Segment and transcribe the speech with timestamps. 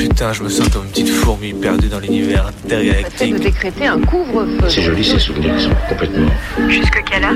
[0.00, 3.34] Putain, je me sens comme une petite fourmi perdue dans l'univers intergalactique.
[3.34, 4.66] de décréter un couvre-feu.
[4.66, 6.30] C'est joli ces souvenirs, ils sont complètement.
[6.68, 7.34] Jusque quelle heure?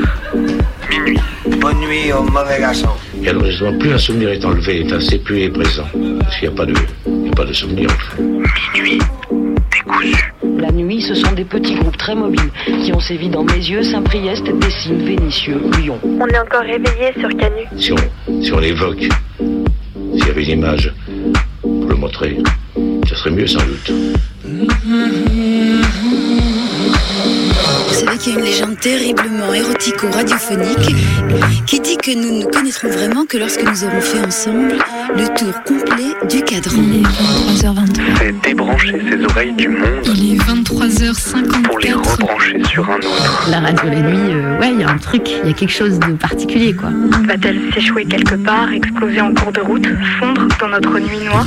[0.89, 1.21] Minuit.
[1.61, 2.89] Bonne nuit au mauvais garçon.
[3.23, 5.85] Et alors justement, plus un souvenir est enlevé, est assez plus est présent.
[6.21, 6.75] Parce qu'il n'y a pas de,
[7.07, 8.23] il y a pas de souvenir en fait.
[8.73, 8.99] Minuit.
[9.71, 10.33] Décousu.
[10.59, 12.51] La nuit, ce sont des petits groupes très mobiles
[12.83, 15.99] qui ont sévi dans Mézieux, Saint-Priest, Dessines, Vénissieux, Lyon.
[16.03, 17.67] On est encore réveillé sur Canu.
[17.77, 19.07] Si on, si on l'évoque,
[19.39, 20.95] s'il y avait une image
[22.15, 22.39] montrer,
[23.09, 23.93] ça serait mieux sans doute.
[27.89, 30.95] Vous savez qu'il y a une légende terriblement érotico-radiophonique
[31.67, 34.75] qui dit que nous ne connaîtrons vraiment que lorsque nous aurons fait ensemble
[35.17, 36.83] le tour complet du cadran.
[36.83, 38.01] Il est 23h23.
[38.19, 41.63] C'est débrancher ses oreilles du monde Il est 23h54.
[41.63, 43.49] pour les rebrancher sur un autre.
[43.51, 45.73] La radio la nuit, euh, ouais, il y a un truc, il y a quelque
[45.73, 46.91] chose de particulier, quoi.
[47.27, 49.87] Va-t-elle s'échouer quelque part, exploser en cours de route,
[50.19, 51.47] fondre dans notre nuit noire?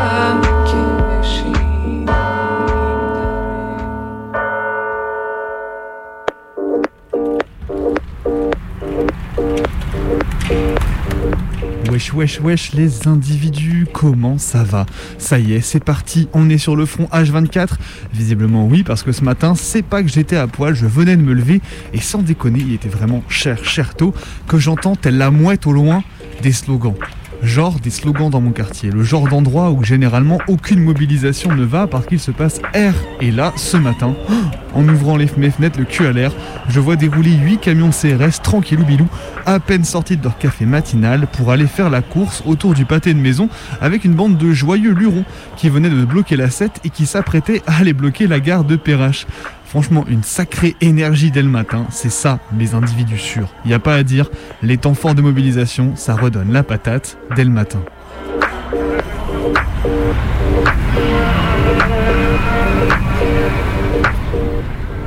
[12.13, 14.85] Wesh, wesh, les individus, comment ça va?
[15.17, 17.69] Ça y est, c'est parti, on est sur le front H24
[18.13, 21.21] Visiblement oui, parce que ce matin, c'est pas que j'étais à poil, je venais de
[21.21, 21.61] me lever,
[21.93, 24.13] et sans déconner, il était vraiment cher, cher tôt,
[24.47, 26.03] que j'entends, telle la mouette au loin,
[26.41, 26.95] des slogans.
[27.43, 31.87] Genre des slogans dans mon quartier, le genre d'endroit où généralement aucune mobilisation ne va
[31.87, 32.93] parce qu'il se passe R.
[33.19, 34.13] Et là, ce matin,
[34.75, 36.31] en ouvrant les mes fenêtres, le cul à l'air,
[36.69, 39.07] je vois dérouler 8 camions CRS tranquillou bilou,
[39.47, 43.13] à peine sortis de leur café matinal pour aller faire la course autour du pâté
[43.13, 43.49] de maison
[43.81, 45.25] avec une bande de joyeux lurons
[45.57, 48.75] qui venaient de bloquer la 7 et qui s'apprêtaient à aller bloquer la gare de
[48.75, 49.25] Perrache.
[49.71, 53.47] Franchement, une sacrée énergie dès le matin, c'est ça les individus sûrs.
[53.63, 54.29] Il n'y a pas à dire,
[54.61, 57.79] les temps forts de mobilisation, ça redonne la patate dès le matin.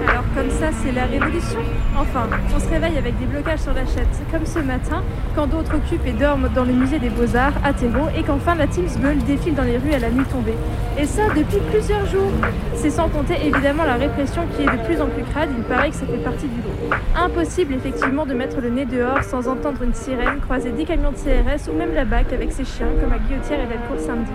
[0.08, 1.60] Alors comme ça, c'est la révolution?
[2.08, 5.02] Enfin, on se réveille avec des blocages sur la chatte, comme ce matin,
[5.34, 8.66] quand d'autres occupent et dorment dans le musée des Beaux-Arts à Thérault, et qu'enfin la
[8.66, 10.54] Teams Bull défile dans les rues à la nuit tombée.
[10.98, 12.30] Et ça depuis plusieurs jours.
[12.74, 15.90] C'est sans compter évidemment la répression qui est de plus en plus crade, il paraît
[15.90, 16.94] que ça fait partie du lot.
[17.16, 21.16] Impossible effectivement de mettre le nez dehors sans entendre une sirène, croiser 10 camions de
[21.16, 24.30] CRS ou même la BAC avec ses chiens, comme à Guillotière et Bellecour samedi.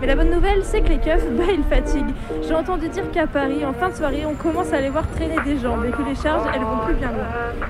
[0.00, 2.14] Mais la bonne nouvelle, c'est que les keufs, bah, ils fatiguent.
[2.42, 5.36] J'ai entendu dire qu'à Paris, en fin de soirée, on commence à les voir traîner
[5.44, 6.93] des jambes et que les charges, elles vont plus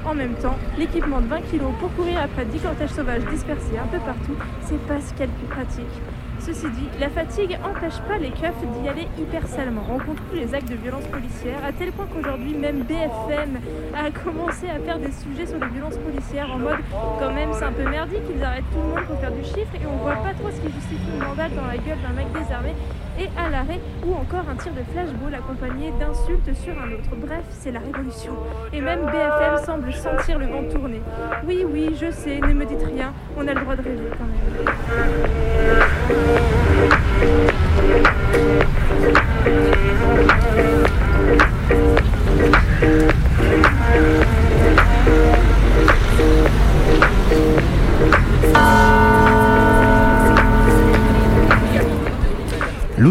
[0.04, 3.86] En même temps, l'équipement de 20 kg pour courir après 10 cortèges sauvages dispersés un
[3.86, 5.94] peu partout, c'est pas ce de plus pratique.
[6.40, 8.52] Ceci dit, la fatigue empêche pas les keufs
[8.82, 9.82] d'y aller hyper salement.
[9.90, 13.60] On plus les actes de violence policière, à tel point qu'aujourd'hui, même BFM
[13.94, 16.78] a commencé à faire des sujets sur les violences policières en mode
[17.18, 19.74] quand même c'est un peu merdique, ils arrêtent tout le monde pour faire du chiffre
[19.74, 22.26] et on voit pas trop ce qui justifie une mandale dans la gueule d'un mec
[22.32, 22.74] désarmé
[23.18, 27.16] et à l'arrêt ou encore un tir de flashball accompagné d'insultes sur un autre.
[27.16, 28.32] Bref, c'est la révolution.
[28.72, 31.00] Et même BFM semble sentir le vent tourner.
[31.46, 34.24] Oui, oui, je sais, ne me dites rien, on a le droit de rêver quand
[34.24, 34.44] même.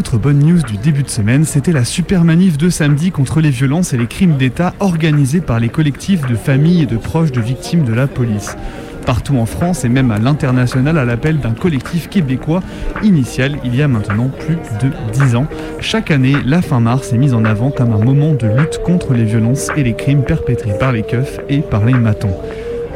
[0.03, 3.52] L'autre bonne news du début de semaine, c'était la super manif de samedi contre les
[3.52, 7.40] violences et les crimes d'État organisée par les collectifs de familles et de proches de
[7.40, 8.58] victimes de la police.
[9.06, 12.62] Partout en France et même à l'international à l'appel d'un collectif québécois
[13.02, 15.48] initial il y a maintenant plus de 10 ans.
[15.80, 19.13] Chaque année, la fin mars est mise en avant comme un moment de lutte contre
[19.13, 22.36] les violences et les crimes perpétrés par les keufs et par les matons.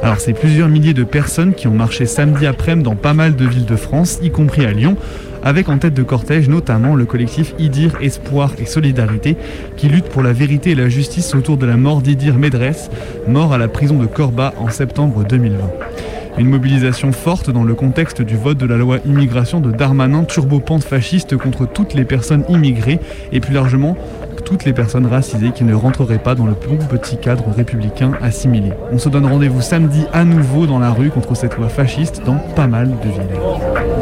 [0.03, 3.45] Alors c'est plusieurs milliers de personnes qui ont marché samedi après-midi dans pas mal de
[3.45, 4.95] villes de France, y compris à Lyon,
[5.43, 9.37] avec en tête de cortège notamment le collectif Idir Espoir et Solidarité,
[9.75, 12.89] qui lutte pour la vérité et la justice autour de la mort d'Idir Medress,
[13.27, 15.57] mort à la prison de Corba en septembre 2020.
[16.37, 20.83] Une mobilisation forte dans le contexte du vote de la loi immigration de Darmanin, turbopente
[20.83, 22.99] fasciste contre toutes les personnes immigrées
[23.31, 23.97] et plus largement
[24.47, 28.71] toutes les personnes racisées qui ne rentreraient pas dans le bon petit cadre républicain assimilé.
[28.93, 32.37] On se donne rendez-vous samedi à nouveau dans la rue contre cette loi fasciste dans
[32.55, 33.96] pas mal de villes.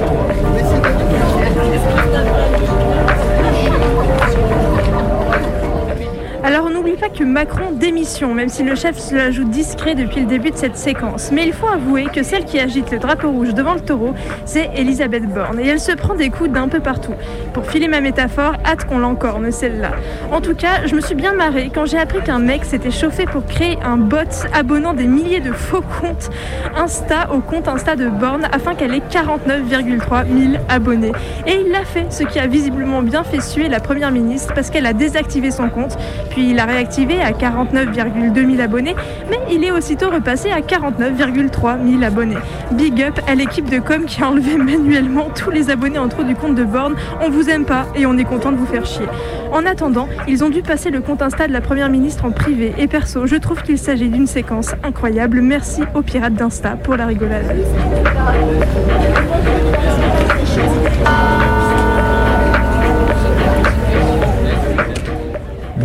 [7.23, 10.75] Macron démission, même si le chef se la joue discret depuis le début de cette
[10.75, 11.31] séquence.
[11.31, 14.13] Mais il faut avouer que celle qui agite le drapeau rouge devant le taureau,
[14.43, 15.59] c'est Elisabeth Borne.
[15.59, 17.13] Et elle se prend des coups d'un peu partout.
[17.53, 19.91] Pour filer ma métaphore, hâte qu'on l'encorne celle-là.
[20.31, 23.25] En tout cas, je me suis bien marrée quand j'ai appris qu'un mec s'était chauffé
[23.25, 24.17] pour créer un bot
[24.53, 26.29] abonnant des milliers de faux comptes
[26.75, 31.11] Insta au compte Insta de Borne afin qu'elle ait 49,3 000 abonnés.
[31.47, 34.69] Et il l'a fait, ce qui a visiblement bien fait suer la première ministre parce
[34.69, 35.97] qu'elle a désactivé son compte,
[36.31, 38.95] puis il a réactivé à 49,2 000 abonnés,
[39.29, 42.37] mais il est aussitôt repassé à 49,3 000 abonnés.
[42.71, 46.23] Big up à l'équipe de com qui a enlevé manuellement tous les abonnés en trop
[46.23, 46.95] du compte de Borne.
[47.21, 49.05] On vous aime pas et on est content de vous faire chier.
[49.51, 52.73] En attendant, ils ont dû passer le compte Insta de la première ministre en privé
[52.77, 53.27] et perso.
[53.27, 55.41] Je trouve qu'il s'agit d'une séquence incroyable.
[55.41, 57.55] Merci aux pirates d'Insta pour la rigolade.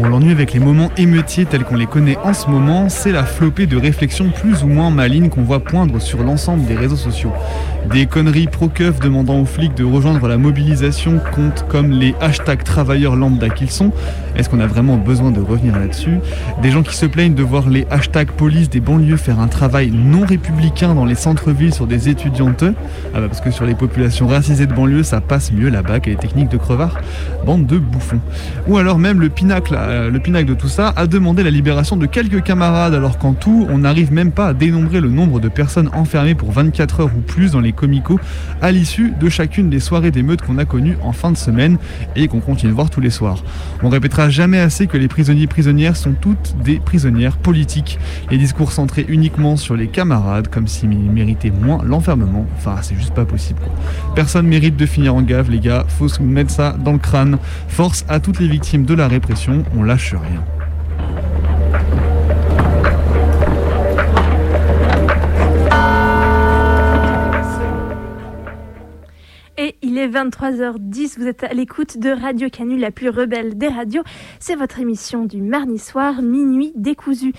[0.00, 3.24] Bon, l'ennui avec les moments émeutiers tels qu'on les connaît en ce moment, c'est la
[3.24, 7.34] flopée de réflexions plus ou moins malignes qu'on voit poindre sur l'ensemble des réseaux sociaux.
[7.92, 13.14] Des conneries pro-keuf demandant aux flics de rejoindre la mobilisation comptent comme les hashtags travailleurs
[13.14, 13.92] lambda qu'ils sont.
[14.36, 16.18] Est-ce qu'on a vraiment besoin de revenir là-dessus?
[16.62, 19.90] Des gens qui se plaignent de voir les hashtags police des banlieues faire un travail
[19.90, 22.64] non républicain dans les centres-villes sur des étudiantes.
[23.14, 26.08] Ah bah parce que sur les populations racisées de banlieue, ça passe mieux là-bas que
[26.08, 26.98] les techniques de crevard.
[27.44, 28.20] Bande de bouffons.
[28.66, 31.96] Ou alors même le pinacle, euh, le pinacle de tout ça a demandé la libération
[31.96, 35.48] de quelques camarades alors qu'en tout, on n'arrive même pas à dénombrer le nombre de
[35.48, 38.20] personnes enfermées pour 24 heures ou plus dans les comicos
[38.62, 41.76] à l'issue de chacune des soirées d'émeutes qu'on a connues en fin de semaine
[42.14, 43.42] et qu'on continue de voir tous les soirs.
[43.82, 47.98] On répétera jamais assez que les prisonniers prisonnières sont toutes des prisonnières politiques.
[48.30, 52.46] Les discours centrés uniquement sur les camarades comme s'ils méritaient moins l'enfermement.
[52.56, 53.60] Enfin, c'est juste pas possible.
[53.60, 53.72] Quoi.
[54.14, 55.84] Personne mérite de finir en gave, les gars.
[55.88, 57.38] Faut se mettre ça dans le crâne.
[57.68, 59.64] Force à toutes les victimes de la répression.
[59.76, 60.44] On lâche rien.
[69.62, 73.68] Et il est 23h10, vous êtes à l'écoute de Radio Canu, la plus rebelle des
[73.68, 74.02] radios.
[74.38, 77.34] C'est votre émission du mardi soir, minuit décousu.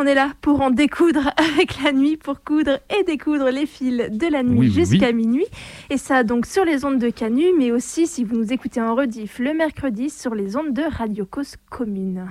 [0.00, 4.08] On est là pour en découdre avec la nuit, pour coudre et découdre les fils
[4.12, 5.14] de la nuit Oui, jusqu'à oui.
[5.14, 5.46] minuit.
[5.90, 8.94] Et ça donc sur les ondes de Canu, mais aussi si vous nous écoutez en
[8.94, 12.28] rediff le mercredi sur les ondes de Radio Cause Commune.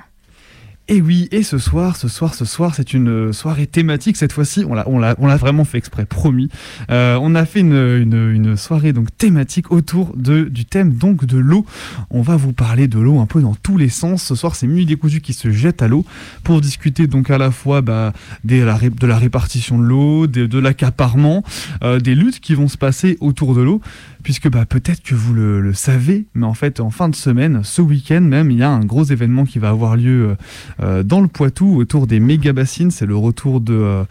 [0.89, 4.15] Et oui, et ce soir, ce soir, ce soir, c'est une euh, soirée thématique.
[4.15, 6.47] Cette fois-ci, on l'a, on l'a, on l'a vraiment fait exprès, promis.
[6.89, 11.37] Euh, on a fait une, une, soirée donc thématique autour de, du thème donc de
[11.37, 11.65] l'eau.
[12.09, 14.23] On va vous parler de l'eau un peu dans tous les sens.
[14.23, 16.05] Ce soir, c'est Minuit décousu qui se jette à l'eau
[16.45, 18.13] pour discuter donc à la fois bah,
[18.45, 21.43] de la répartition de l'eau, de, l'accaparement,
[21.83, 23.81] euh, des luttes qui vont se passer autour de l'eau.
[24.27, 27.81] Puisque bah, peut-être que vous le, savez, mais en fait, en fin de semaine, ce
[27.81, 30.35] week-end même, il y a un gros événement qui va avoir lieu euh,
[30.83, 32.91] euh, dans le Poitou autour des méga bassines.
[32.91, 34.03] C'est le retour de, euh,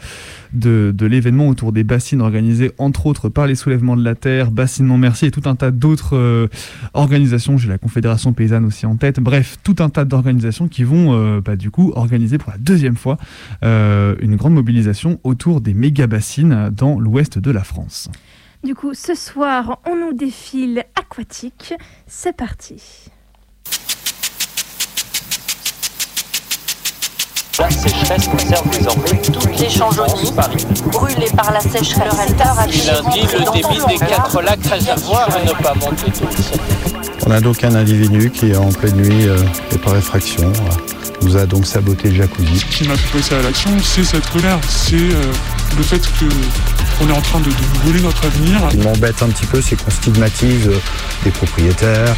[0.55, 4.87] de, l'événement autour des bassines organisées entre autres par les soulèvements de la terre, Bassines
[4.87, 6.49] Non Merci et tout un tas d'autres
[6.95, 7.59] organisations.
[7.59, 9.21] J'ai la Confédération paysanne aussi en tête.
[9.21, 13.19] Bref, tout un tas d'organisations qui vont bah, du coup organiser pour la deuxième fois
[13.61, 18.09] une grande mobilisation autour des méga bassines dans l'ouest de la France.
[18.65, 21.75] Du coup, ce soir, on nous défile aquatique.
[22.07, 22.83] C'est parti.
[27.59, 30.31] La sécheresse concerne désormais toutes les champs jaunis,
[30.93, 32.35] brûlés par la sécheresse.
[32.69, 36.29] Il indique le débit des quatre lacs réservoirs à ne pas monter temps.
[37.27, 39.39] On a donc un individu qui, en pleine nuit euh,
[39.73, 42.59] et par effraction, euh, nous a donc saboté le jacuzzi.
[42.59, 45.33] Ce qui m'a fait passer à l'action, c'est cette colère, c'est euh,
[45.77, 46.25] le fait que
[47.03, 48.61] on est en train de, de voler notre avenir.
[48.71, 50.79] Ce qui m'embête un petit peu, c'est qu'on stigmatise euh,
[51.25, 52.17] des propriétaires.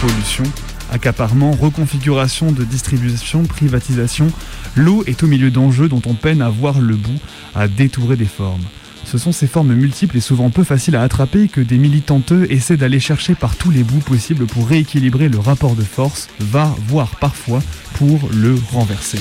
[0.00, 0.44] Pollution,
[0.92, 4.28] accaparement, reconfiguration de distribution, privatisation,
[4.74, 7.20] l'eau est au milieu d'enjeux dont on peine à voir le bout,
[7.54, 8.62] à détourer des formes.
[9.12, 12.78] Ce sont ces formes multiples et souvent peu faciles à attraper que des militanteux essaient
[12.78, 17.16] d'aller chercher par tous les bouts possibles pour rééquilibrer le rapport de force, va, voire
[17.16, 19.18] parfois, pour le renverser.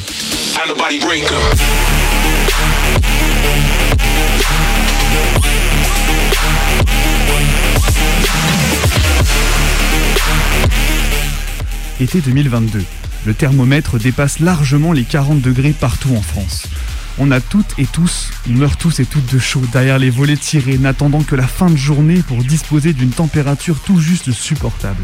[11.99, 12.81] Été 2022.
[13.25, 16.69] Le thermomètre dépasse largement les 40 degrés partout en France.
[17.17, 20.37] On a toutes et tous, on meurt tous et toutes de chaud derrière les volets
[20.37, 25.03] tirés, n'attendant que la fin de journée pour disposer d'une température tout juste supportable.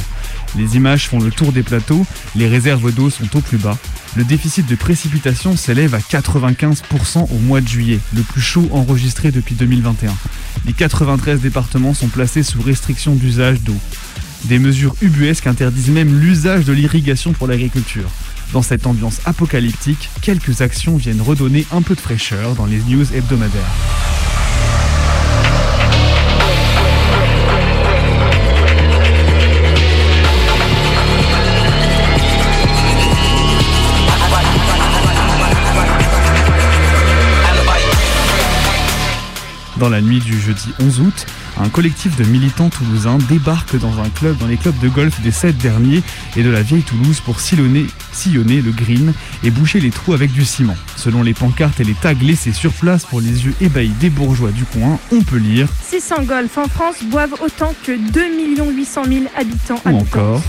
[0.55, 3.77] Les images font le tour des plateaux, les réserves d'eau sont au plus bas.
[4.15, 9.31] Le déficit de précipitation s'élève à 95% au mois de juillet, le plus chaud enregistré
[9.31, 10.15] depuis 2021.
[10.65, 13.77] Les 93 départements sont placés sous restriction d'usage d'eau.
[14.45, 18.09] Des mesures ubuesques interdisent même l'usage de l'irrigation pour l'agriculture.
[18.53, 23.13] Dans cette ambiance apocalyptique, quelques actions viennent redonner un peu de fraîcheur dans les news
[23.13, 24.36] hebdomadaires.
[39.79, 41.25] Dans la nuit du jeudi 11 août,
[41.59, 45.29] un collectif de militants toulousains débarque dans un club, dans les clubs de golf des
[45.29, 46.01] 7 derniers
[46.35, 50.31] et de la vieille Toulouse pour sillonner, sillonner le green et boucher les trous avec
[50.31, 50.75] du ciment.
[50.95, 54.51] Selon les pancartes et les tags laissés sur place pour les yeux ébahis des bourgeois
[54.51, 59.25] du coin, on peut lire 600 golfs en France boivent autant que 2 800 000
[59.37, 59.81] habitants.
[59.85, 60.41] ou encore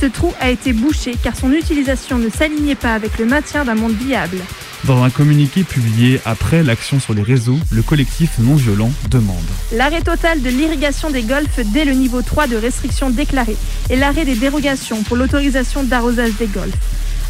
[0.00, 3.76] Ce trou a été bouché car son utilisation ne s'alignait pas avec le maintien d'un
[3.76, 4.38] monde viable.
[4.86, 9.36] Dans un communiqué publié après l'action sur les réseaux, le collectif non violent demande
[9.72, 13.56] L'arrêt total de l'irrigation des golfs dès le niveau 3 de restriction déclarée
[13.88, 16.76] et l'arrêt des dérogations pour l'autorisation d'arrosage des golfs.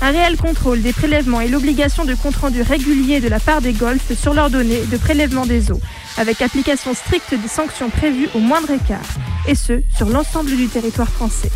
[0.02, 3.72] Un réel contrôle des prélèvements et l'obligation de compte rendu régulier de la part des
[3.72, 5.80] golfs sur leurs données de prélèvement des eaux,
[6.16, 8.98] avec application stricte des sanctions prévues au moindre écart,
[9.46, 11.50] et ce, sur l'ensemble du territoire français.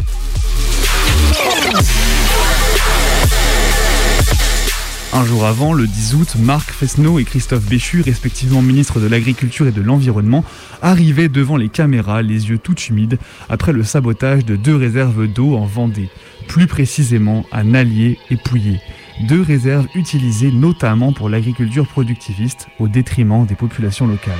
[5.14, 9.66] Un jour avant, le 10 août, Marc Fesneau et Christophe Béchu, respectivement ministres de l'Agriculture
[9.66, 10.44] et de l'Environnement,
[10.82, 15.56] arrivaient devant les caméras, les yeux tout humides, après le sabotage de deux réserves d'eau
[15.56, 16.10] en Vendée,
[16.46, 18.80] plus précisément à Nallier et Pouillé.
[19.26, 24.34] Deux réserves utilisées notamment pour l'agriculture productiviste, au détriment des populations locales.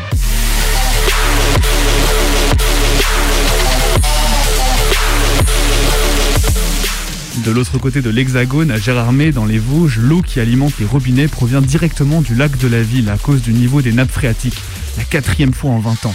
[7.45, 11.29] De l'autre côté de l'Hexagone, à Gérardmer, dans les Vosges, l'eau qui alimente les robinets
[11.29, 14.59] provient directement du lac de la ville à cause du niveau des nappes phréatiques,
[14.97, 16.15] la quatrième fois en 20 ans.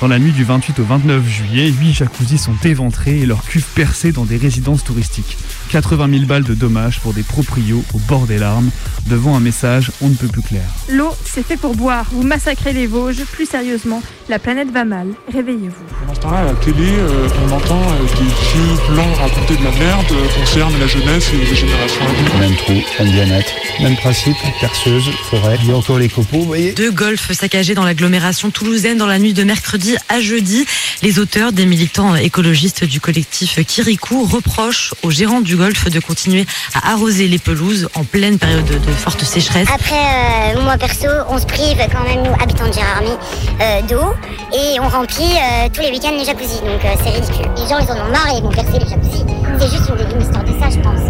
[0.00, 3.66] Dans la nuit du 28 au 29 juillet, 8 jacuzzis sont éventrés et leurs cuves
[3.74, 5.38] percées dans des résidences touristiques.
[5.68, 8.70] 80 000 balles de dommages pour des proprios au bord des larmes,
[9.06, 10.62] devant un message on ne peut plus clair.
[10.88, 12.06] L'eau, c'est fait pour boire.
[12.10, 13.24] Vous massacrez les Vosges.
[13.32, 15.08] Plus sérieusement, la planète va mal.
[15.32, 15.84] Réveillez-vous.
[16.00, 19.64] Pendant ce temps-là, à la télé, euh, on entend euh, des vieux blancs raconter de
[19.64, 22.38] la merde euh, concerne la jeunesse et les générations à venir.
[22.38, 22.72] Même trou,
[23.02, 26.90] même bien-être, même principe, perceuse, forêt, il y a encore les copeaux, vous voyez Deux
[26.90, 30.66] golfs saccagés dans l'agglomération toulousaine dans la nuit de mercredi à jeudi.
[31.02, 36.92] Les auteurs des militants écologistes du collectif Kirikou reprochent aux gérants du de continuer à
[36.92, 39.68] arroser les pelouses en pleine période de, de forte sécheresse.
[39.72, 43.16] Après, euh, moi perso, on se prive quand même, nous, habitants de Gérardmer,
[43.60, 44.14] euh, d'eau
[44.56, 46.60] et on remplit euh, tous les week-ends les jacuzzis.
[46.60, 47.50] Donc euh, c'est ridicule.
[47.56, 49.24] Les gens, ils en ont marre et ils vont percer les jacuzzis.
[49.58, 51.00] C'est juste une, une histoire de ça, je pense.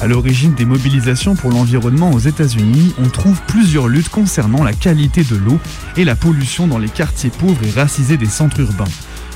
[0.00, 5.22] À l'origine des mobilisations pour l'environnement aux États-Unis, on trouve plusieurs luttes concernant la qualité
[5.24, 5.58] de l'eau
[5.98, 8.84] et la pollution dans les quartiers pauvres et racisés des centres urbains.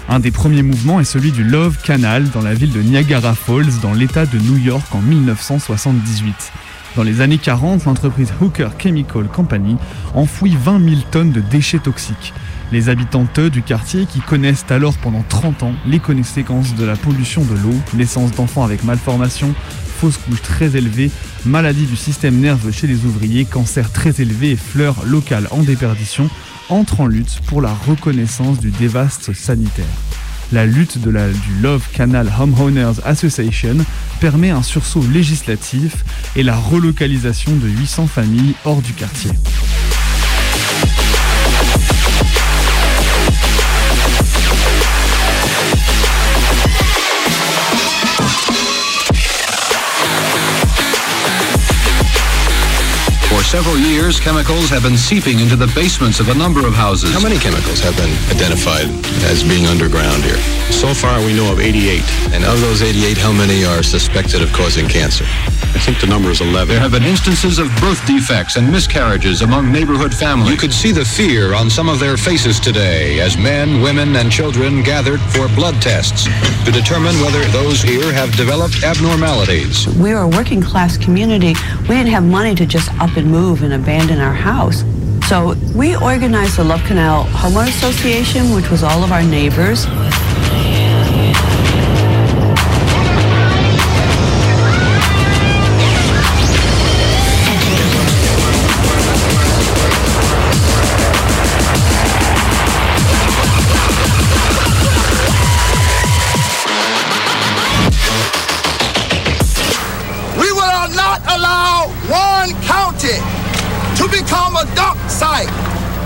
[0.09, 3.79] Un des premiers mouvements est celui du Love Canal dans la ville de Niagara Falls
[3.83, 6.53] dans l'État de New York en 1978.
[6.97, 9.77] Dans les années 40, l'entreprise Hooker Chemical Company
[10.15, 12.33] enfouit 20 000 tonnes de déchets toxiques.
[12.73, 17.43] Les habitantes du quartier, qui connaissent alors pendant 30 ans les conséquences de la pollution
[17.45, 19.55] de l'eau, naissance d'enfants avec malformation,
[20.05, 21.11] fausses couches très élevées,
[21.47, 26.29] maladie du système nerveux chez les ouvriers, cancer très élevé et fleurs locales en déperdition,
[26.69, 29.87] entrent en lutte pour la reconnaissance du dévaste sanitaire.
[30.53, 31.11] La lutte du
[31.63, 33.79] Love Canal Homeowners Association
[34.21, 36.05] permet un sursaut législatif
[36.37, 39.31] et la relocalisation de 800 familles hors du quartier.
[53.55, 57.13] Several years, chemicals have been seeping into the basements of a number of houses.
[57.13, 58.91] How many chemicals have been identified
[59.31, 60.43] as being underground here?
[60.75, 62.03] So far, we know of 88.
[62.35, 65.25] And of those 88, how many are suspected of causing cancer?
[65.71, 66.67] I think the number is 11.
[66.67, 70.51] There have been instances of birth defects and miscarriages among neighborhood families.
[70.51, 74.33] You could see the fear on some of their faces today as men, women, and
[74.33, 76.27] children gathered for blood tests
[76.65, 79.87] to determine whether those here have developed abnormalities.
[79.97, 81.55] We're a working class community.
[81.83, 84.85] We didn't have money to just up and move and abandon our house.
[85.29, 89.87] So we organized the Love Canal Homeowner Association, which was all of our neighbors.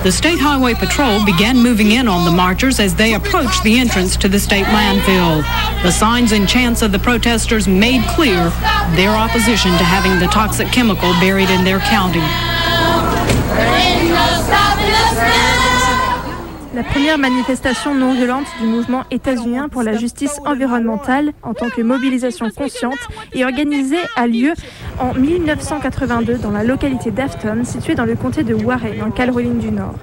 [0.08, 4.16] The State Highway Patrol began moving in on the marchers as they approached the entrance
[4.16, 5.42] to the state landfill.
[5.82, 8.48] The signs and chants of the protesters made clear
[8.96, 12.47] their opposition to having the toxic chemical buried in their county.
[16.78, 21.82] La première manifestation non violente du mouvement états-unien pour la justice environnementale en tant que
[21.82, 23.00] mobilisation consciente
[23.32, 24.52] et organisée a lieu
[25.00, 29.72] en 1982 dans la localité d'Afton, située dans le comté de Warren, en Caroline du
[29.72, 29.96] Nord.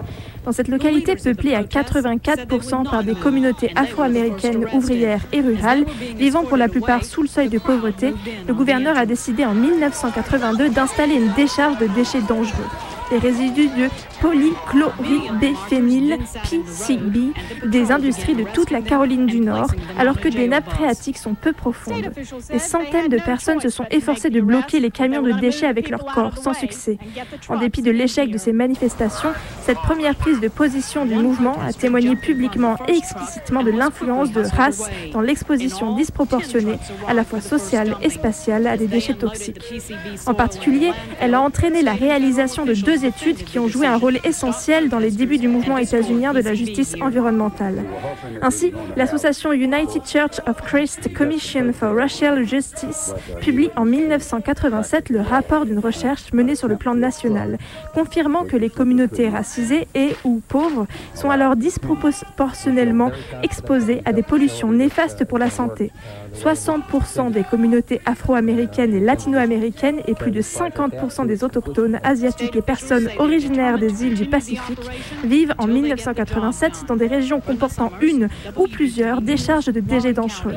[0.44, 5.86] Dans cette localité peuplée à 84% par des communautés afro-américaines, ouvrières et rurales,
[6.18, 8.14] vivant pour la plupart sous le seuil de pauvreté,
[8.50, 12.68] le gouverneur a décidé en 1982 d'installer une décharge de déchets dangereux
[13.12, 13.90] les résidus de
[14.22, 17.34] polychloribéphényl PCB
[17.66, 21.54] des industries de toute la Caroline du Nord, alors que des nappes phréatiques sont peu
[21.54, 22.12] profondes.
[22.50, 26.06] Des centaines de personnes se sont efforcées de bloquer les camions de déchets avec leur
[26.06, 26.98] corps, sans succès.
[27.50, 29.30] En dépit de l'échec de ces manifestations,
[29.62, 34.42] cette première prise de position du mouvement a témoigné publiquement et explicitement de l'influence de
[34.42, 39.62] race dans l'exposition disproportionnée, à la fois sociale et spatiale, à des déchets toxiques.
[40.26, 44.20] En particulier, elle a entraîné la réalisation de deux études qui ont joué un rôle
[44.24, 47.84] essentiel dans les débuts du mouvement états-unien de la justice environnementale.
[48.42, 55.66] Ainsi, l'association United Church of Christ Commission for Racial Justice publie en 1987 le rapport
[55.66, 57.58] d'une recherche menée sur le plan national,
[57.94, 63.12] confirmant que les communautés racisées et ou pauvres sont alors disproportionnellement
[63.44, 65.92] exposées à des pollutions néfastes pour la santé.
[66.36, 73.10] 60% des communautés afro-américaines et latino-américaines et plus de 50% des autochtones asiatiques et personnes
[73.18, 74.90] originaires des îles du Pacifique
[75.24, 80.56] vivent en 1987 dans des régions comportant une ou plusieurs décharges de déchets dangereux.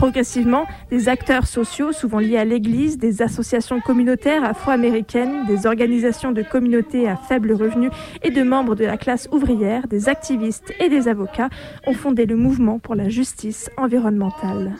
[0.00, 6.40] Progressivement, des acteurs sociaux, souvent liés à l'Église, des associations communautaires afro-américaines, des organisations de
[6.40, 7.90] communautés à faible revenu
[8.22, 11.50] et de membres de la classe ouvrière, des activistes et des avocats
[11.86, 14.72] ont fondé le mouvement pour la justice environnementale.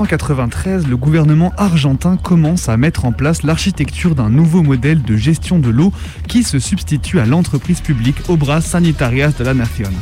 [0.00, 5.58] 1993, le gouvernement argentin commence à mettre en place l'architecture d'un nouveau modèle de gestion
[5.58, 5.92] de l'eau
[6.26, 9.92] qui se substitue à l'entreprise publique Obras Sanitarias de la Nación.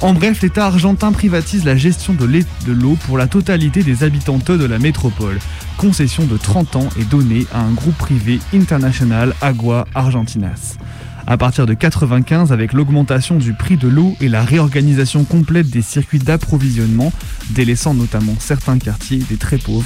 [0.00, 4.64] En bref, l'État argentin privatise la gestion de l'eau pour la totalité des habitants de
[4.64, 5.38] la métropole.
[5.76, 10.78] Concession de 30 ans est donnée à un groupe privé International Agua Argentinas.
[11.28, 15.82] À partir de 95, avec l'augmentation du prix de l'eau et la réorganisation complète des
[15.82, 17.12] circuits d'approvisionnement,
[17.50, 19.84] délaissant notamment certains quartiers des très pauvres,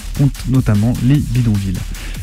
[0.48, 1.78] notamment les bidonvilles.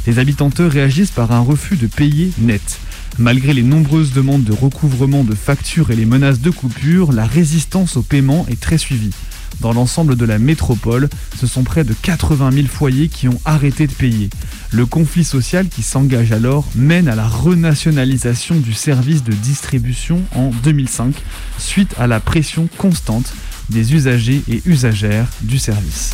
[0.06, 2.80] Les habitantes réagissent par un refus de payer net.
[3.18, 7.98] Malgré les nombreuses demandes de recouvrement de factures et les menaces de coupure, la résistance
[7.98, 9.16] au paiement est très suivie.
[9.62, 13.88] Dans l'ensemble de la métropole, ce sont près de 80 000 foyers qui ont arrêté
[13.88, 14.30] de payer.
[14.72, 20.52] Le conflit social qui s'engage alors mène à la renationalisation du service de distribution en
[20.64, 21.16] 2005,
[21.58, 23.34] suite à la pression constante
[23.70, 26.14] des usagers et usagères du service.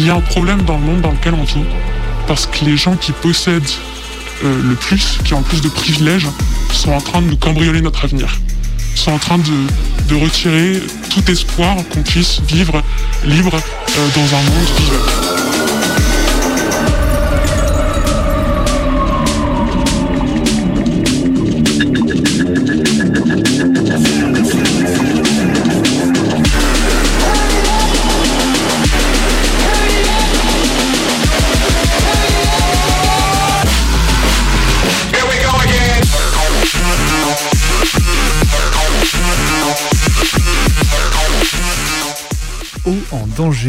[0.00, 1.62] Il y a un problème dans le monde dans lequel on vit,
[2.26, 3.62] parce que les gens qui possèdent
[4.42, 6.26] euh, le plus, qui ont le plus de privilèges,
[6.72, 8.40] sont en train de nous cambrioler notre avenir.
[8.94, 12.82] Sont en train de, retirer tout espoir qu'on puisse vivre
[13.26, 15.29] libre euh, dans un monde vivant.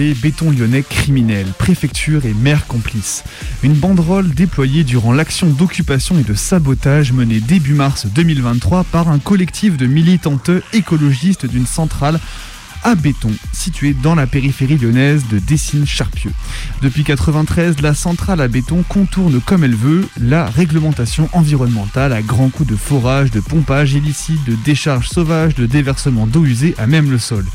[0.09, 3.23] Béton lyonnais criminel, préfecture et maire complice.
[3.63, 9.19] Une banderole déployée durant l'action d'occupation et de sabotage menée début mars 2023 par un
[9.19, 12.19] collectif de militantes écologistes d'une centrale
[12.83, 16.31] à béton, située dans la périphérie lyonnaise de Dessines-Charpieu.
[16.81, 22.49] Depuis 93, la centrale à béton contourne comme elle veut la réglementation environnementale à grands
[22.49, 27.11] coups de forage, de pompage illicite, de décharge sauvage, de déversement d'eau usée à même
[27.11, 27.45] le sol.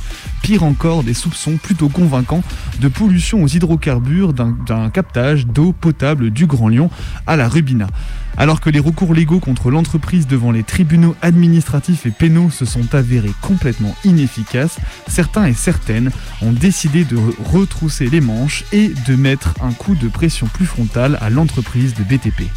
[0.42, 2.42] Pire encore, des soupçons plutôt convaincants
[2.80, 6.90] de pollution aux hydrocarbures d'un captage d'eau potable du Grand Lyon
[7.26, 7.88] à la Rubina.
[8.38, 12.94] Alors que les recours légaux contre l'entreprise devant les tribunaux administratifs et pénaux se sont
[12.94, 16.11] avérés complètement inefficaces, certains et certaines
[16.42, 17.16] ont décidé de
[17.53, 22.03] retrousser les manches et de mettre un coup de pression plus frontal à l'entreprise de
[22.03, 22.51] BTP.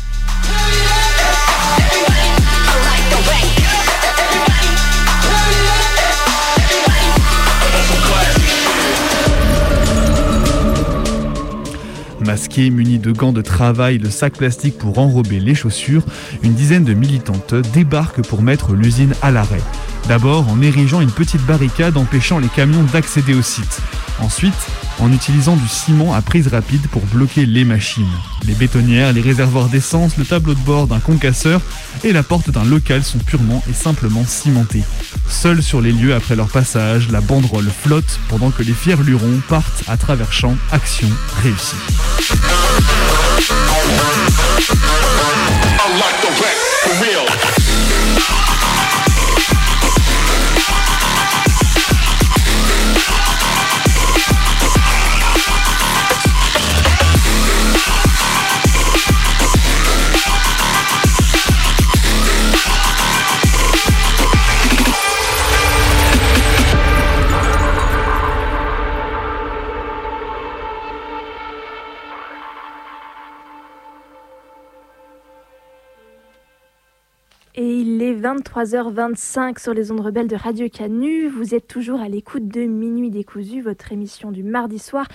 [12.70, 16.04] Munis de gants de travail, de sacs plastiques pour enrober les chaussures,
[16.44, 19.62] une dizaine de militantes débarquent pour mettre l'usine à l'arrêt.
[20.10, 23.80] D'abord en érigeant une petite barricade empêchant les camions d'accéder au site.
[24.20, 24.68] Ensuite,
[25.00, 28.06] en utilisant du ciment à prise rapide pour bloquer les machines.
[28.46, 31.62] Les bétonnières, les réservoirs d'essence, le tableau de bord d'un concasseur
[32.04, 34.84] et la porte d'un local sont purement et simplement cimentés.
[35.28, 39.42] Seuls sur les lieux après leur passage, la banderole flotte pendant que les fiers lurons
[39.48, 41.10] partent à travers champs, action
[41.44, 41.76] réussie.
[78.36, 81.28] 23h25 sur les ondes rebelles de Radio Canu.
[81.28, 85.08] Vous êtes toujours à l'écoute de Minuit décousu, votre émission du mardi soir.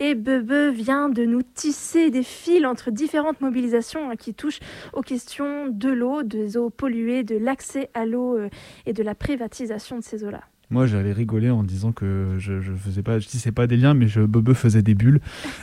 [0.00, 4.60] Et Bebe vient de nous tisser des fils entre différentes mobilisations hein, qui touchent
[4.92, 8.50] aux questions de l'eau, des eaux polluées, de l'accès à l'eau euh,
[8.84, 10.42] et de la privatisation de ces eaux-là.
[10.70, 13.94] Moi, j'allais rigoler en disant que je, je faisais pas, je tissais pas des liens,
[13.94, 15.18] mais je Bebe faisait des bulles,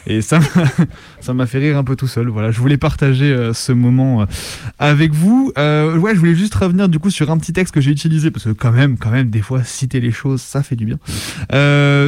[0.07, 0.39] et ça,
[1.19, 2.27] ça m'a fait rire un peu tout seul.
[2.27, 4.25] Voilà, je voulais partager euh, ce moment euh,
[4.79, 5.53] avec vous.
[5.59, 8.31] Euh, ouais, je voulais juste revenir du coup sur un petit texte que j'ai utilisé
[8.31, 10.97] parce que quand même, quand même, des fois citer les choses, ça fait du bien.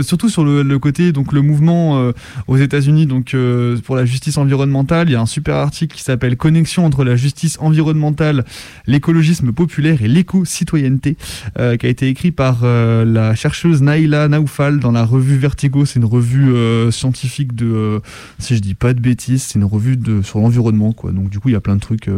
[0.02, 2.12] Surtout sur le, côté donc le mouvement
[2.48, 3.36] aux États-Unis donc
[3.84, 7.16] pour la justice environnementale, il y a un super article qui s'appelle Connexion entre la
[7.16, 8.44] justice environnementale,
[8.88, 11.16] l'écologisme populaire et l'éco-citoyenneté,
[11.56, 15.86] qui a été écrit par euh, la chercheuse Naïla Naoufal dans la revue Vertigo.
[15.86, 18.00] C'est une revue euh, scientifique de, euh,
[18.40, 21.12] si je dis pas de bêtises, c'est une revue de sur l'environnement quoi.
[21.12, 22.10] Donc du coup il y a plein de trucs,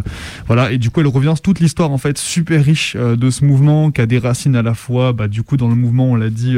[0.48, 0.72] voilà.
[0.72, 3.92] Et du coup elle revient sur toute l'histoire en fait super riche de ce mouvement
[3.92, 6.30] qui a des racines à la fois, bah, du coup dans le mouvement on l'a
[6.30, 6.58] dit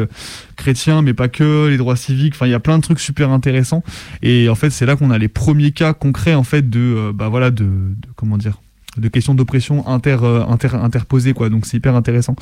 [0.55, 2.33] chrétien, mais pas que les droits civiques.
[2.35, 3.83] Enfin il y a plein de trucs super intéressants.
[4.21, 7.29] Et en fait c'est là qu'on a les premiers cas concrets en fait de, bah
[7.29, 8.59] voilà de, de comment dire
[8.97, 12.35] de questions d'oppression inter, inter, interposées quoi donc c'est hyper intéressant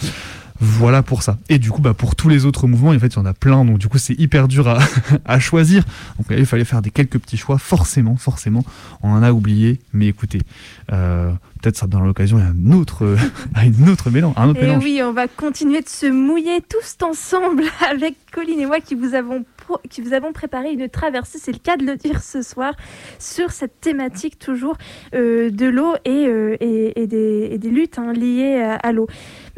[0.62, 1.38] voilà pour ça.
[1.48, 3.34] Et du coup, bah, pour tous les autres mouvements, en fait, il y en a
[3.34, 4.80] plein, donc du coup, c'est hyper dur à,
[5.26, 5.86] à choisir.
[6.18, 8.64] Donc il fallait faire des quelques petits choix, forcément, forcément.
[9.02, 10.42] On en a oublié, mais écoutez,
[10.92, 11.32] euh,
[11.62, 13.16] peut-être ça dans l'occasion à un autre,
[13.54, 14.84] à une autre mélange, un autre et mélange.
[14.84, 19.14] oui, on va continuer de se mouiller tous ensemble avec Colline et moi qui vous
[19.14, 19.46] avons
[19.90, 22.74] qui vous avons préparé une traversée, c'est le cas de le dire ce soir,
[23.20, 24.78] sur cette thématique toujours
[25.14, 29.08] euh, de l'eau et, euh, des, luttes hein, liées à l'eau.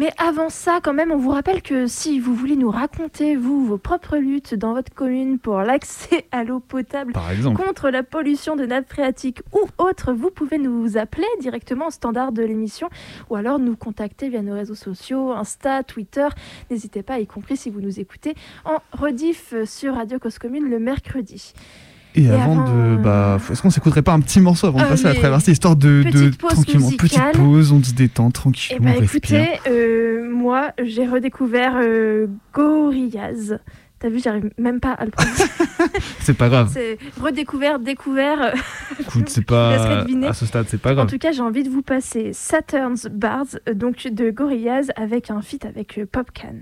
[0.01, 3.67] Mais avant ça, quand même, on vous rappelle que si vous voulez nous raconter, vous,
[3.67, 7.13] vos propres luttes dans votre commune pour l'accès à l'eau potable,
[7.55, 12.31] contre la pollution de nappes phréatiques ou autre, vous pouvez nous appeler directement au standard
[12.31, 12.89] de l'émission
[13.29, 16.29] ou alors nous contacter via nos réseaux sociaux, Insta, Twitter.
[16.71, 18.33] N'hésitez pas, y compris si vous nous écoutez
[18.65, 21.53] en rediff sur Radio Cause Commune le mercredi.
[22.15, 22.97] Et, et avant, avant, de.
[22.97, 25.75] Bah, est-ce qu'on s'écouterait pas un petit morceau avant de passer à la traversée, histoire
[25.75, 26.03] de.
[26.03, 26.85] Petite de pause tranquillement.
[26.87, 27.31] musicale.
[27.31, 28.89] Petite pause, on se détend tranquillement.
[28.89, 29.39] Eh ben, on respire.
[29.39, 33.59] écoutez, euh, moi, j'ai redécouvert euh, Gorillaz.
[33.99, 35.43] T'as vu, j'arrive même pas à le prononcer.
[36.21, 36.71] c'est pas grave.
[36.73, 38.51] C'est redécouvert, découvert.
[38.99, 39.75] Écoute, c'est pas.
[40.27, 41.07] À ce stade, c'est pas En grave.
[41.07, 45.43] tout cas, j'ai envie de vous passer Saturn's Bars, euh, donc de Gorillaz, avec un
[45.43, 46.55] feat avec euh, Popcan.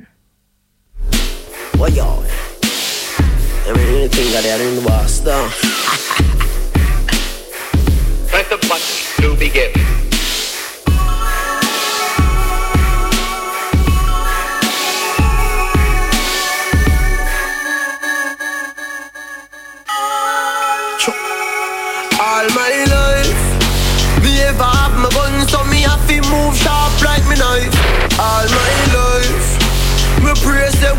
[3.70, 5.48] You think that they're in the Boston?
[8.28, 10.09] Press the button to begin.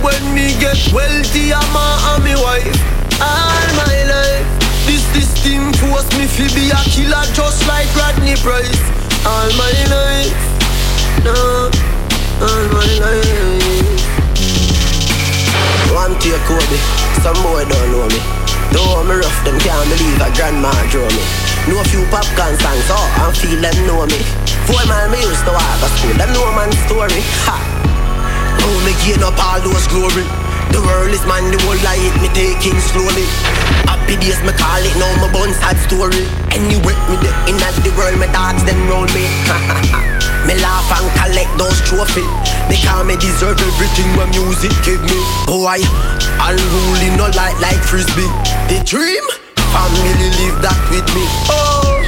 [0.00, 1.86] When me get wealthy, I'm a,
[2.16, 2.72] and me wife.
[3.20, 4.48] All my life.
[4.88, 8.80] This, this thing force me to be a killer just like Rodney Price.
[9.28, 10.32] All my life.
[11.20, 11.68] No,
[12.40, 14.00] all my life.
[15.92, 16.80] One take Kobe,
[17.20, 18.20] some boy don't know me.
[18.72, 21.24] Though me rough, them can't believe a grandma draw me.
[21.68, 24.16] Know a few popcorn songs, oh, and feel them know me.
[24.64, 27.20] Four mile me used to walk to school, them know man story.
[27.44, 27.79] Ha!
[28.64, 30.24] Oh, me gain up all those glory.
[30.70, 33.26] The world is mine, the whole light me taking slowly.
[33.90, 36.24] Happy days me call it, now my bun sad story.
[36.54, 39.26] Anyway, me the in the world, my dogs them roll me.
[40.46, 42.30] me laugh and collect those trophies.
[42.70, 45.18] They call me deserve everything my music give me.
[45.50, 45.82] Boy,
[46.38, 48.30] unruly no light like frisbee.
[48.70, 49.24] The dream,
[49.74, 51.26] family live that with me.
[51.50, 51.99] Oh, oh,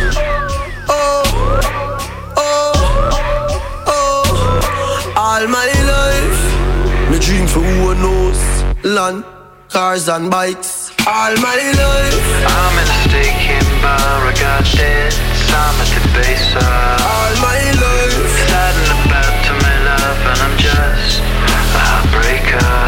[7.57, 8.85] me dream for who knows.
[8.85, 9.25] Land,
[9.69, 10.93] cars and bikes.
[11.07, 12.45] All my life.
[12.47, 15.19] I'm in a staking bar, I got debts,
[15.53, 18.31] I'm at the base All my life.
[18.49, 22.82] Sad and about to my love, and I'm just a heartbreaker.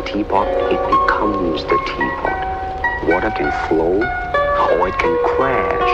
[0.00, 2.38] A teapot, it becomes the teapot.
[3.08, 4.00] Water can flow
[4.78, 5.92] or it can crash.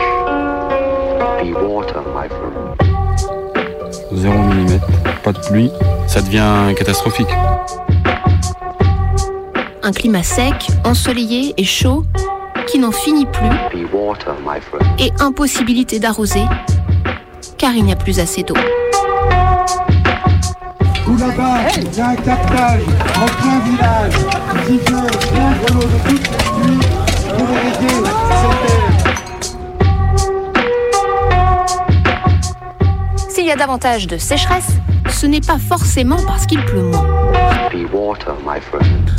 [1.42, 2.76] Be water, my friend.
[4.14, 4.80] 0 mm,
[5.24, 5.70] pas de pluie,
[6.06, 7.28] ça devient catastrophique.
[9.82, 12.04] Un climat sec, ensoleillé et chaud
[12.68, 14.84] qui n'en finit plus Be water, my friend.
[14.98, 16.44] et impossibilité d'arroser
[17.58, 18.54] car il n'y a plus assez d'eau.
[21.16, 22.82] Où là-bas, il y a un captage
[23.16, 24.14] en plein village
[24.66, 26.80] qui veut prendre l'eau de toute la nuit
[27.38, 28.90] pour irriguer cette terre.
[33.30, 34.72] S'il y a davantage de sécheresse,
[35.08, 37.06] ce n'est pas forcément parce qu'il pleut moins.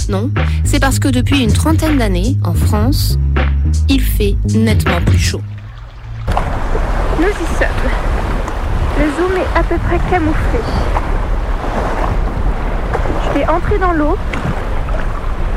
[0.09, 0.29] Non,
[0.63, 3.17] c'est parce que depuis une trentaine d'années, en France,
[3.89, 5.41] il fait nettement plus chaud.
[7.19, 7.67] Nous y sommes.
[8.99, 10.59] Le zoom est à peu près camouflé.
[13.45, 14.17] Entrer dans l'eau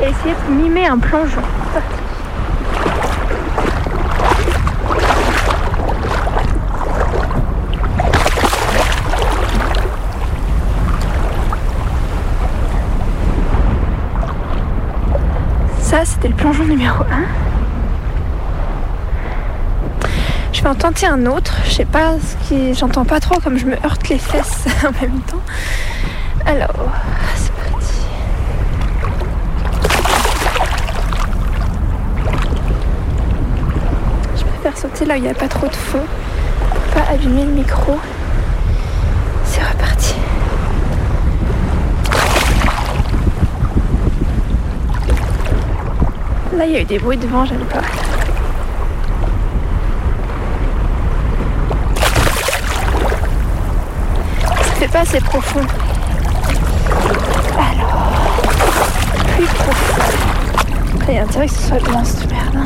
[0.01, 1.43] et essayer de mimer un plongeon.
[15.81, 17.07] Ça, c'était le plongeon numéro 1.
[20.53, 21.57] Je vais en tenter un autre.
[21.65, 22.75] Je sais pas ce qui.
[22.75, 25.41] J'entends pas trop comme je me heurte les fesses en même temps.
[26.47, 26.75] Alors,
[27.35, 27.95] c'est parti.
[34.37, 36.01] Je préfère sauter là où il n'y a pas trop de fond
[36.71, 37.99] pour pas abîmer le micro.
[39.45, 40.15] C'est reparti.
[46.57, 47.83] Là, il y a eu des bruits de vent, j'aime pas.
[54.47, 55.61] Ça fait pas assez profond.
[57.59, 58.13] Alors,
[59.37, 60.03] plus profond.
[61.07, 62.57] Il y a intérêt que ce soit blanc cette merde.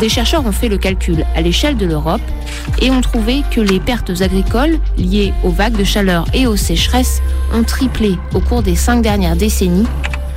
[0.00, 2.22] Des chercheurs ont fait le calcul à l'échelle de l'Europe
[2.80, 7.20] et ont trouvé que les pertes agricoles liées aux vagues de chaleur et aux sécheresses
[7.52, 9.86] ont triplé au cours des cinq dernières décennies,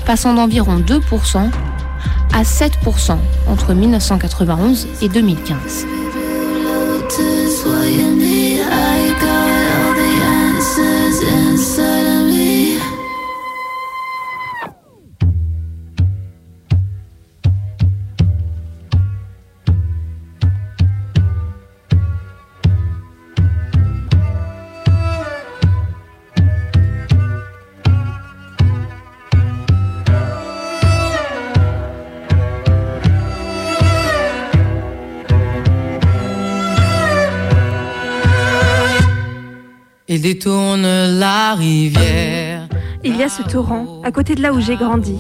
[0.06, 1.50] passant d'environ 2%
[2.34, 5.86] à 7% entre 1991 et 2015.
[43.34, 45.16] Ce torrent, à côté de là où j'ai grandi.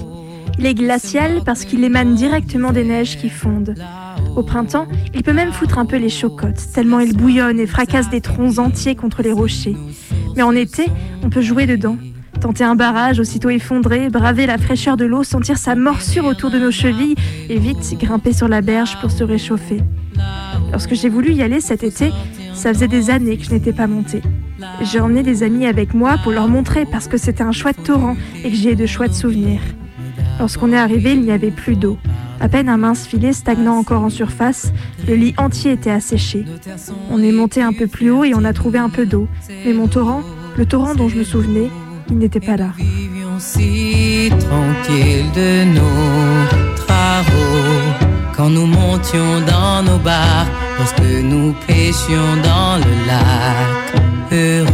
[0.59, 3.73] Il est glacial parce qu'il émane directement des neiges qui fondent.
[4.35, 8.11] Au printemps, il peut même foutre un peu les chocottes, tellement il bouillonne et fracasse
[8.11, 9.75] des troncs entiers contre les rochers.
[10.35, 10.85] Mais en été,
[11.23, 11.97] on peut jouer dedans.
[12.39, 16.59] Tenter un barrage aussitôt effondré, braver la fraîcheur de l'eau, sentir sa morsure autour de
[16.59, 17.15] nos chevilles
[17.49, 19.81] et vite grimper sur la berge pour se réchauffer.
[20.71, 22.11] Lorsque j'ai voulu y aller cet été,
[22.53, 24.21] ça faisait des années que je n'étais pas montée.
[24.81, 28.15] J'ai emmené des amis avec moi pour leur montrer parce que c'était un chouette torrent
[28.43, 29.61] et que j'ai de chouettes souvenirs.
[30.39, 31.97] Lorsqu'on est arrivé, il n'y avait plus d'eau.
[32.39, 34.73] À peine un mince filet stagnant encore en surface,
[35.07, 36.45] le lit entier était asséché.
[37.09, 39.27] On est monté un peu plus haut et on a trouvé un peu d'eau.
[39.65, 40.23] Mais mon torrent,
[40.57, 41.69] le torrent dont je me souvenais,
[42.09, 42.71] il n'était pas là.
[48.35, 53.82] quand nous montions dans nos bars, lorsque nous pêchions dans le lac.
[54.35, 54.65] Heureux,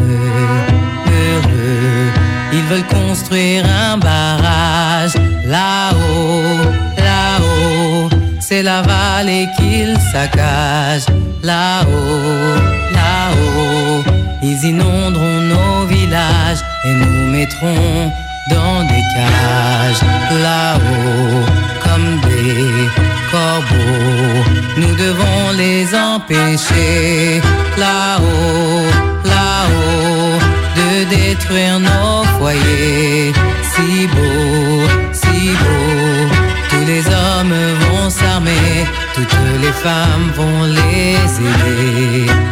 [1.11, 2.11] heureux,
[2.53, 6.63] ils veulent construire un barrage là-haut,
[6.97, 8.09] là-haut.
[8.39, 11.07] C'est la vallée qu'ils saccagent
[11.43, 12.55] là-haut,
[12.93, 14.03] là-haut.
[14.43, 18.13] Ils inonderont nos villages et nous mettront
[18.51, 20.03] dans des cages
[20.41, 21.43] là-haut
[21.83, 24.43] comme des corbeaux.
[24.77, 27.41] Nous devons les empêcher
[27.77, 28.87] là-haut,
[29.25, 30.39] là-haut
[30.79, 33.33] de détruire nos foyers.
[33.71, 36.35] Si beau, si beau,
[36.69, 42.48] tous les hommes vont s'armer, toutes les femmes vont les aider.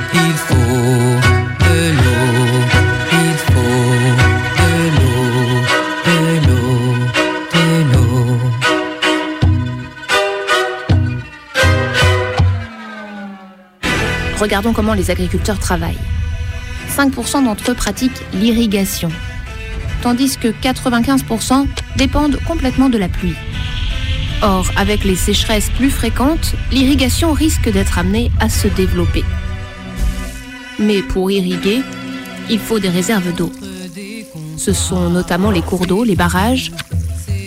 [14.39, 15.97] Regardons comment les agriculteurs travaillent.
[16.95, 19.09] 5% d'entre eux pratiquent l'irrigation,
[20.01, 23.35] tandis que 95% dépendent complètement de la pluie.
[24.43, 29.23] Or, avec les sécheresses plus fréquentes, l'irrigation risque d'être amenée à se développer.
[30.79, 31.81] Mais pour irriguer,
[32.49, 33.51] il faut des réserves d'eau.
[34.57, 36.71] Ce sont notamment les cours d'eau, les barrages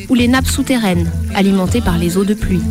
[0.08, 2.62] ou les nappes souterraines alimentées par les eaux de pluie.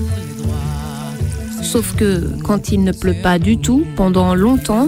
[1.69, 4.88] Sauf que quand il ne pleut pas du tout pendant longtemps,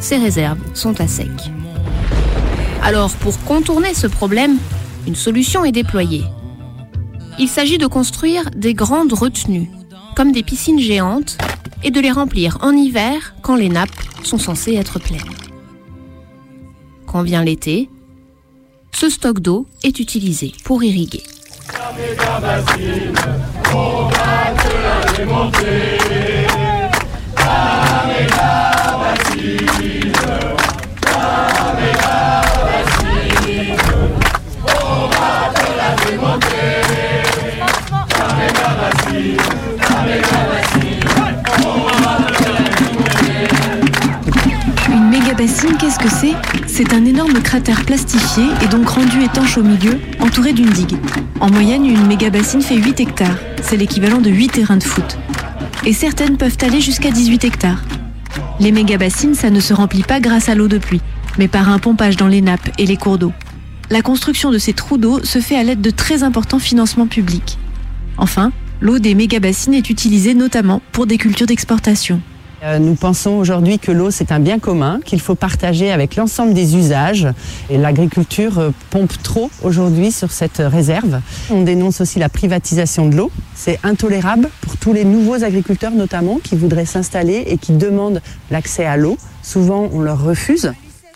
[0.00, 1.30] ces réserves sont à sec.
[2.82, 4.58] Alors pour contourner ce problème,
[5.06, 6.24] une solution est déployée.
[7.38, 9.70] Il s'agit de construire des grandes retenues,
[10.14, 11.38] comme des piscines géantes,
[11.82, 15.22] et de les remplir en hiver quand les nappes sont censées être pleines.
[17.06, 17.88] Quand vient l'été,
[18.92, 21.22] ce stock d'eau est utilisé pour irriguer.
[25.18, 25.30] Une
[45.46, 46.34] méga-bassine, qu'est-ce que c'est?
[46.66, 50.96] C'est un énorme cratère plastifié et donc rendu étanche au milieu, entouré d'une digue.
[51.38, 53.38] En moyenne, une méga-bassine fait 8 hectares.
[53.62, 55.16] C'est l'équivalent de 8 terrains de foot.
[55.84, 57.84] Et certaines peuvent aller jusqu'à 18 hectares.
[58.58, 61.02] Les méga-bassines, ça ne se remplit pas grâce à l'eau de pluie,
[61.38, 63.32] mais par un pompage dans les nappes et les cours d'eau.
[63.88, 67.56] La construction de ces trous d'eau se fait à l'aide de très importants financements publics.
[68.18, 72.20] Enfin, l'eau des méga-bassines est utilisée notamment pour des cultures d'exportation.
[72.62, 76.54] Euh, Nous pensons aujourd'hui que l'eau, c'est un bien commun qu'il faut partager avec l'ensemble
[76.54, 77.28] des usages.
[77.68, 81.20] Et l'agriculture euh, pompe trop aujourd'hui sur cette réserve.
[81.50, 83.30] On dénonce aussi la privatisation de l'eau.
[83.54, 88.86] C'est intolérable pour tous les nouveaux agriculteurs notamment qui voudraient s'installer et qui demandent l'accès
[88.86, 89.18] à l'eau.
[89.42, 90.72] Souvent, on leur refuse.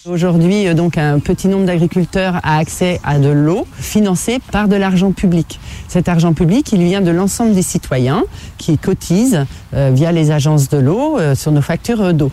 [0.09, 4.75] Aujourd'hui, euh, donc, un petit nombre d'agriculteurs a accès à de l'eau financée par de
[4.75, 5.61] l'argent public.
[5.89, 8.25] Cet argent public, il vient de l'ensemble des citoyens
[8.57, 9.45] qui cotisent
[9.75, 12.33] euh, via les agences de l'eau euh, sur nos factures euh, d'eau.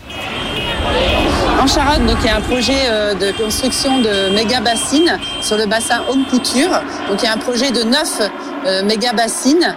[1.60, 5.58] En Charente, donc, il y a un projet euh, de construction de méga bassines sur
[5.58, 6.70] le bassin Homme-Couture.
[7.10, 9.76] Donc il y a un projet de 9 méga bassines.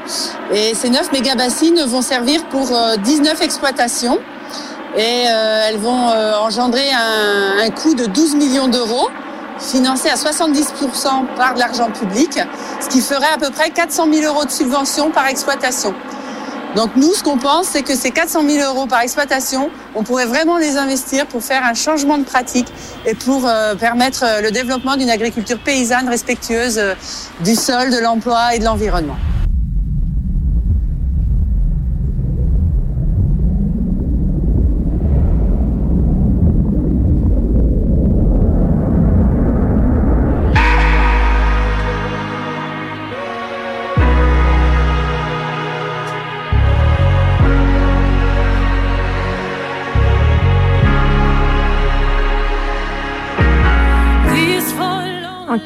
[0.54, 4.20] Et ces 9 méga bassines vont servir pour euh, 19 exploitations.
[4.98, 9.10] Et euh, elles vont euh, engendrer un, coût de 12 millions d'euros,
[9.58, 12.40] financé à 70% par de l'argent public,
[12.82, 15.94] ce qui ferait à peu près 400 000 euros de subvention par exploitation.
[16.76, 20.26] Donc nous, ce qu'on pense, c'est que ces 400 000 euros par exploitation, on pourrait
[20.26, 22.68] vraiment les investir pour faire un changement de pratique
[23.06, 26.82] et pour euh, permettre le développement d'une agriculture paysanne respectueuse
[27.42, 29.18] du sol, de l'emploi et de l'environnement.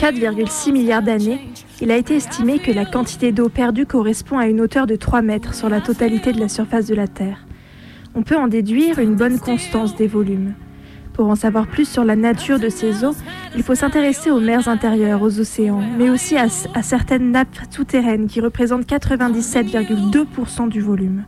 [0.06, 1.40] 4,6 milliards d'années,
[1.82, 5.24] il a été estimé que la quantité d'eau perdue correspond à une hauteur de 3
[5.24, 7.48] mètres sur la totalité de la surface de la Terre.
[8.14, 10.54] On peut en déduire une bonne constance des volumes.
[11.14, 13.16] Pour en savoir plus sur la nature de ces eaux,
[13.56, 16.46] il faut s'intéresser aux mers intérieures, aux océans, mais aussi à,
[16.76, 21.24] à certaines nappes souterraines qui représentent 97,2% du volume.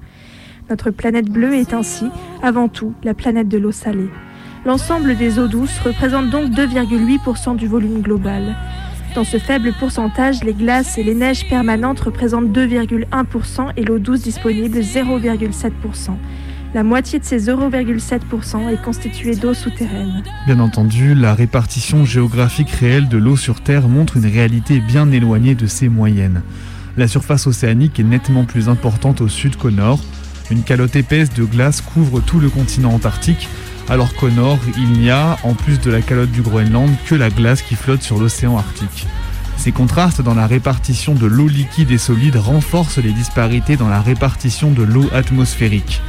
[0.69, 2.05] Notre planète bleue est ainsi,
[2.43, 4.11] avant tout, la planète de l'eau salée.
[4.67, 8.53] L'ensemble des eaux douces représente donc 2,8% du volume global.
[9.15, 14.23] Dans ce faible pourcentage, les glaces et les neiges permanentes représentent 2,1% et l'eau douce
[14.23, 15.71] disponible 0,7%.
[16.73, 20.21] La moitié de ces 0,7% est constituée d'eau souterraine.
[20.47, 25.55] Bien entendu, la répartition géographique réelle de l'eau sur Terre montre une réalité bien éloignée
[25.55, 26.41] de ces moyennes.
[26.97, 30.01] La surface océanique est nettement plus importante au sud qu'au nord.
[30.51, 33.47] Une calotte épaisse de glace couvre tout le continent antarctique,
[33.89, 37.29] alors qu'au nord, il n'y a, en plus de la calotte du Groenland, que la
[37.29, 39.07] glace qui flotte sur l'océan Arctique.
[39.57, 44.01] Ces contrastes dans la répartition de l'eau liquide et solide renforcent les disparités dans la
[44.01, 46.01] répartition de l'eau atmosphérique.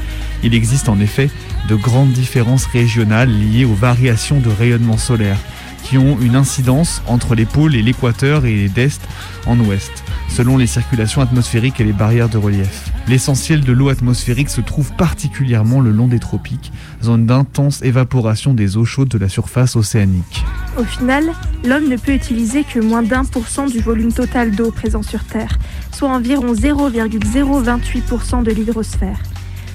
[0.43, 1.31] Il existe en effet
[1.69, 5.39] de grandes différences régionales liées aux variations de rayonnement solaire,
[5.83, 9.01] qui ont une incidence entre les pôles et l'équateur et d'est
[9.47, 12.91] en ouest, selon les circulations atmosphériques et les barrières de relief.
[13.09, 16.73] L'essentiel de l'eau atmosphérique se trouve particulièrement le long des tropiques,
[17.03, 20.45] zone d'intense évaporation des eaux chaudes de la surface océanique.
[20.79, 21.25] Au final,
[21.65, 25.25] l'homme ne peut utiliser que moins d'un pour cent du volume total d'eau présent sur
[25.25, 25.59] Terre,
[25.93, 29.19] soit environ 0,028% de l'hydrosphère.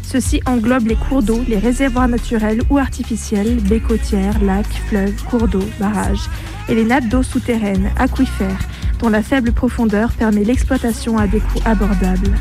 [0.03, 5.47] Ceci englobe les cours d'eau, les réservoirs naturels ou artificiels, baies côtières, lacs, fleuves, cours
[5.47, 6.29] d'eau, barrages,
[6.69, 8.67] et les nappes d'eau souterraines, aquifères,
[8.99, 12.31] dont la faible profondeur permet l'exploitation à des coûts abordables.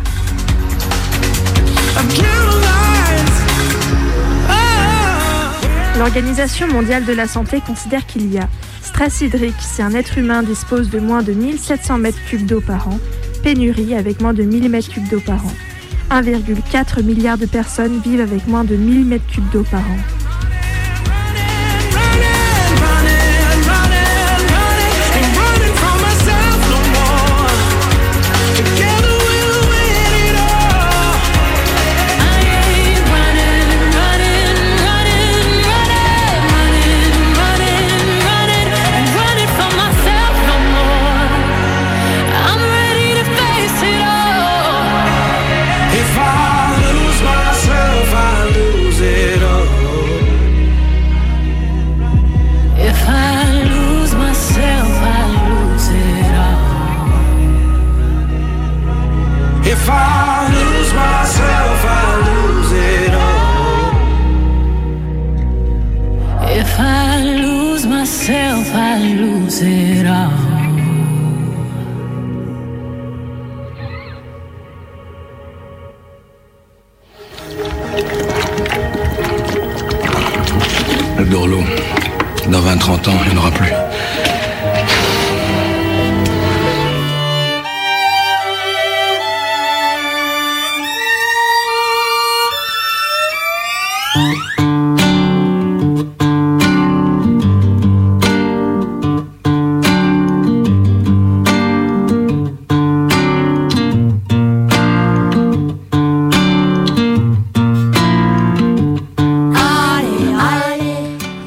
[5.98, 8.48] L'Organisation mondiale de la santé considère qu'il y a
[8.82, 12.98] stress hydrique si un être humain dispose de moins de 1700 m3 d'eau par an,
[13.42, 15.52] pénurie avec moins de 1000 m3 d'eau par an.
[16.12, 20.11] 1,4 milliard de personnes vivent avec moins de 1000 m3 d'eau par an.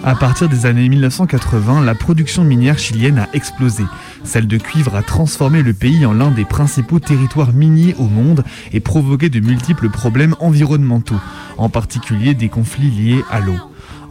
[0.07, 3.83] À partir des années 1980, la production minière chilienne a explosé.
[4.23, 8.43] Celle de cuivre a transformé le pays en l'un des principaux territoires miniers au monde
[8.71, 11.19] et provoqué de multiples problèmes environnementaux,
[11.57, 13.57] en particulier des conflits liés à l'eau.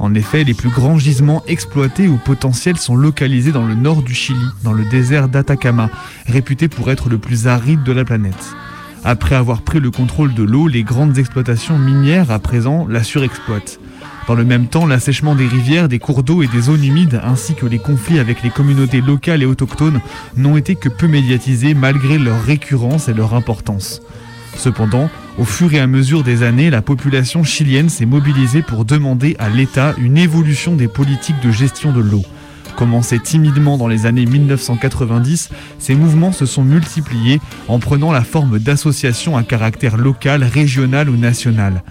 [0.00, 4.14] En effet, les plus grands gisements exploités ou potentiels sont localisés dans le nord du
[4.14, 5.90] Chili, dans le désert d'Atacama,
[6.26, 8.56] réputé pour être le plus aride de la planète.
[9.04, 13.78] Après avoir pris le contrôle de l'eau, les grandes exploitations minières à présent la surexploitent.
[14.26, 17.54] Dans le même temps, l'assèchement des rivières, des cours d'eau et des zones humides, ainsi
[17.54, 20.00] que les conflits avec les communautés locales et autochtones,
[20.36, 24.00] n'ont été que peu médiatisés malgré leur récurrence et leur importance.
[24.56, 29.36] Cependant, au fur et à mesure des années, la population chilienne s'est mobilisée pour demander
[29.38, 32.22] à l'État une évolution des politiques de gestion de l'eau.
[32.76, 38.58] Commencés timidement dans les années 1990, ces mouvements se sont multipliés en prenant la forme
[38.58, 41.82] d'associations à caractère local, régional ou national.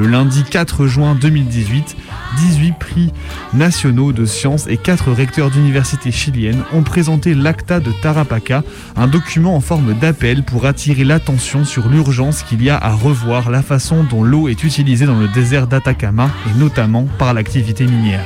[0.00, 1.94] Le lundi 4 juin 2018,
[2.38, 3.12] 18 prix
[3.52, 8.62] nationaux de sciences et 4 recteurs d'universités chiliennes ont présenté l'Acta de Tarapaca,
[8.96, 13.50] un document en forme d'appel pour attirer l'attention sur l'urgence qu'il y a à revoir
[13.50, 18.24] la façon dont l'eau est utilisée dans le désert d'Atacama et notamment par l'activité minière.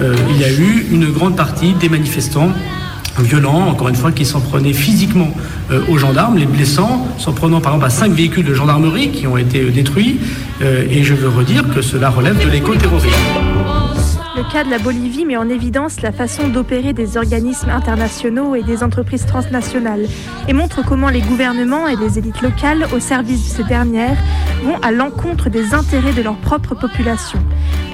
[0.00, 2.50] Euh, il y a eu une grande partie des manifestants
[3.18, 5.30] violents, encore une fois, qui s'en prenaient physiquement
[5.70, 9.26] euh, aux gendarmes, les blessant, s'en prenant par exemple à cinq véhicules de gendarmerie qui
[9.26, 10.18] ont été euh, détruits.
[10.62, 13.49] Et je veux redire que cela relève de l'éco-terrorisme.
[14.52, 18.82] Cas de la Bolivie met en évidence la façon d'opérer des organismes internationaux et des
[18.82, 20.06] entreprises transnationales
[20.48, 24.16] et montre comment les gouvernements et les élites locales au service de ces dernières
[24.64, 27.38] vont à l'encontre des intérêts de leur propre population.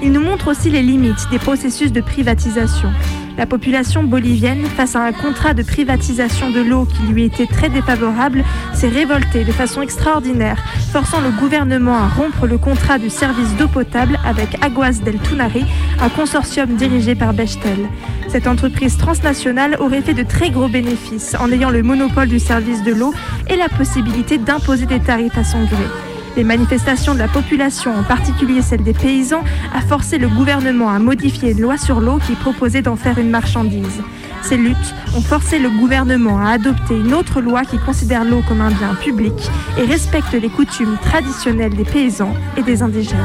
[0.03, 2.91] Il nous montre aussi les limites des processus de privatisation.
[3.39, 7.69] La population bolivienne, face à un contrat de privatisation de l'eau qui lui était très
[7.69, 13.55] défavorable, s'est révoltée de façon extraordinaire, forçant le gouvernement à rompre le contrat du service
[13.57, 15.67] d'eau potable avec Aguas del Tunari,
[16.01, 17.89] un consortium dirigé par Bechtel.
[18.29, 22.83] Cette entreprise transnationale aurait fait de très gros bénéfices en ayant le monopole du service
[22.85, 23.13] de l'eau
[23.49, 26.06] et la possibilité d'imposer des tarifs à son gré.
[26.37, 29.43] Les manifestations de la population, en particulier celles des paysans,
[29.75, 33.31] a forcé le gouvernement à modifier une loi sur l'eau qui proposait d'en faire une
[33.31, 34.03] marchandise.
[34.43, 38.61] Ces luttes ont forcé le gouvernement à adopter une autre loi qui considère l'eau comme
[38.61, 43.17] un bien public et respecte les coutumes traditionnelles des paysans et des indigènes.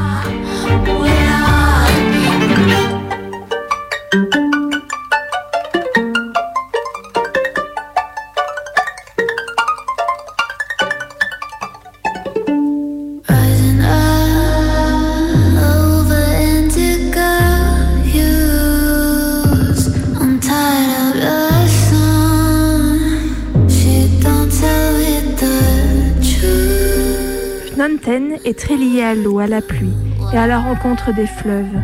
[27.82, 29.96] Phnom Penh est très lié à l'eau, à la pluie
[30.32, 31.80] et à la rencontre des fleuves.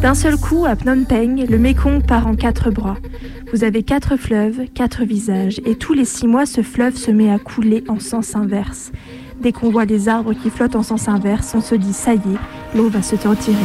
[0.00, 2.96] D'un seul coup, à Phnom Penh, le Mékong part en quatre bras.
[3.52, 7.32] Vous avez quatre fleuves, quatre visages, et tous les six mois, ce fleuve se met
[7.32, 8.92] à couler en sens inverse.
[9.40, 12.18] Dès qu'on voit les arbres qui flottent en sens inverse, on se dit ça y
[12.18, 13.58] est, l'eau va se retirer.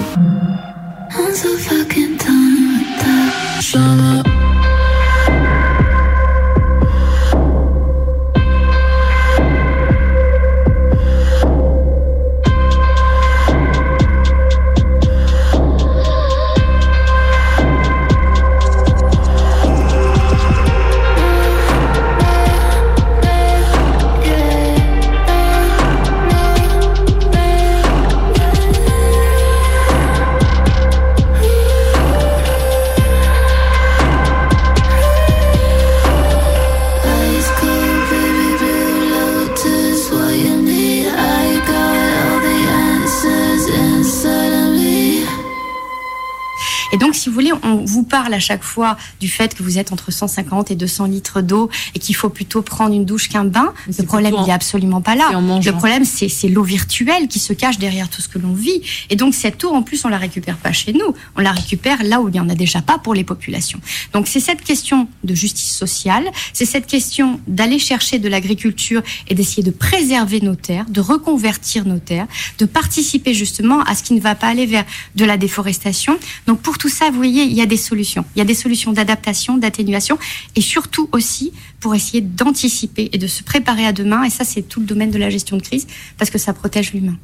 [47.28, 47.30] Et
[47.64, 51.06] on vous parle à chaque fois du fait que vous êtes entre 150 et 200
[51.06, 53.74] litres d'eau et qu'il faut plutôt prendre une douche qu'un bain.
[53.88, 55.30] Le problème, il est absolument pas là.
[55.32, 58.82] Le problème, c'est l'eau virtuelle qui se cache derrière tout ce que l'on vit.
[59.10, 61.14] Et donc, cette eau, en plus, on la récupère pas chez nous.
[61.36, 63.80] On la récupère là où il y en a déjà pas pour les populations.
[64.14, 66.26] Donc, c'est cette question de justice sociale.
[66.54, 71.86] C'est cette question d'aller chercher de l'agriculture et d'essayer de préserver nos terres, de reconvertir
[71.86, 72.28] nos terres,
[72.58, 74.86] de participer justement à ce qui ne va pas aller vers
[75.16, 76.18] de la déforestation.
[76.48, 78.26] Donc, pour tout ça, vous voyez, il y a des solutions.
[78.36, 80.18] Il y a des solutions d'adaptation, d'atténuation,
[80.56, 84.24] et surtout aussi pour essayer d'anticiper et de se préparer à demain.
[84.24, 85.88] Et ça, c'est tout le domaine de la gestion de crise,
[86.18, 87.18] parce que ça protège l'humain.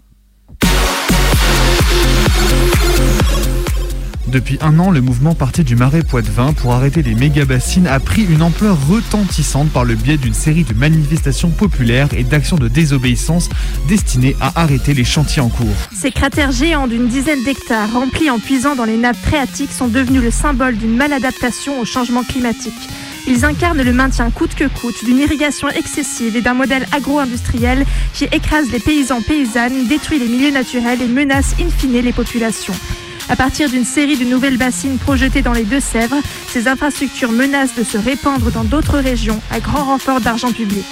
[4.32, 8.24] Depuis un an, le mouvement parti du Marais Poitevin pour arrêter les méga-bassines a pris
[8.24, 13.50] une ampleur retentissante par le biais d'une série de manifestations populaires et d'actions de désobéissance
[13.90, 15.76] destinées à arrêter les chantiers en cours.
[15.94, 20.24] Ces cratères géants d'une dizaine d'hectares remplis en puisant dans les nappes phréatiques sont devenus
[20.24, 22.90] le symbole d'une maladaptation au changement climatique.
[23.28, 28.24] Ils incarnent le maintien coûte que coûte d'une irrigation excessive et d'un modèle agro-industriel qui
[28.26, 32.74] écrase les paysans paysannes, détruit les milieux naturels et menace in fine les populations.
[33.30, 36.18] À partir d'une série de nouvelles bassines projetées dans les Deux-Sèvres,
[36.48, 40.86] ces infrastructures menacent de se répandre dans d'autres régions à grand renfort d'argent public.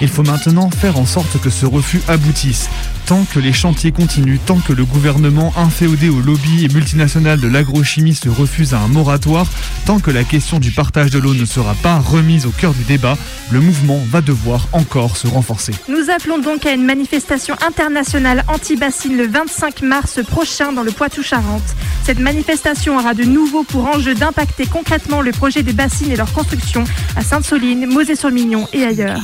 [0.00, 2.68] Il faut maintenant faire en sorte que ce refus aboutisse.
[3.06, 7.48] Tant que les chantiers continuent, tant que le gouvernement inféodé au lobby et multinational de
[7.48, 9.46] l'agrochimie se refuse à un moratoire,
[9.84, 12.84] tant que la question du partage de l'eau ne sera pas remise au cœur du
[12.84, 13.18] débat,
[13.50, 15.72] le mouvement va devoir encore se renforcer.
[15.88, 21.74] Nous appelons donc à une manifestation internationale anti-bassine le 25 mars prochain dans le Poitou-Charentes.
[22.04, 26.32] Cette manifestation aura de nouveau pour enjeu d'impacter concrètement le projet des bassines et leur
[26.32, 26.84] construction
[27.16, 29.20] à Sainte-Soline, Mosée-sur-Mignon et ailleurs.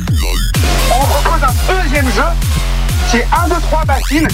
[0.90, 2.24] On propose un deuxième jeu,
[3.10, 4.28] c'est 1, 2, 3 bassines.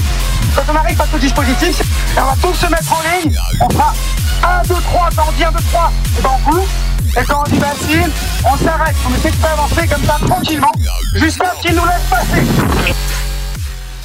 [0.54, 1.80] Quand on arrive face au dispositif,
[2.16, 3.34] on va tous se mettre en ligne.
[3.60, 3.94] On fera
[4.42, 6.68] 1, 2, 3, quand on dit 1, 2, 3, et ben on coupe.
[7.16, 8.10] Et quand on dit bassine,
[8.44, 8.96] on s'arrête.
[9.06, 10.72] On essaie de faire avancer comme ça tranquillement,
[11.14, 12.46] jusqu'à ce qu'ils nous laissent passer.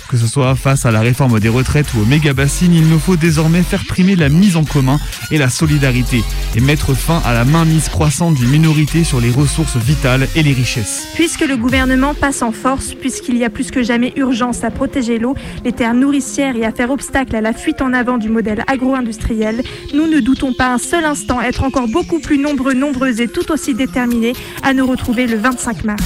[0.10, 3.18] Que ce soit face à la réforme des retraites ou aux méga-bassines, il nous faut
[3.18, 5.00] désormais faire primer la mise en commun
[5.32, 6.24] et la solidarité
[6.56, 10.54] et mettre fin à la mainmise croissante d'une minorité sur les ressources vitales et les
[10.54, 11.08] richesses.
[11.16, 15.20] Puisque le gouvernement passe en force, puisqu'il y a plus que jamais urgence à protéger
[15.20, 15.36] l'eau,
[15.66, 19.62] les terres nourricières et à faire obstacle à la fuite en avant du modèle agro-industriel,
[19.94, 23.52] nous ne doutons pas un seul instant être encore beaucoup plus nombreux, nombreuses et tout
[23.52, 24.34] aussi déterminés
[24.64, 26.04] à nous retrouver le 25 mars.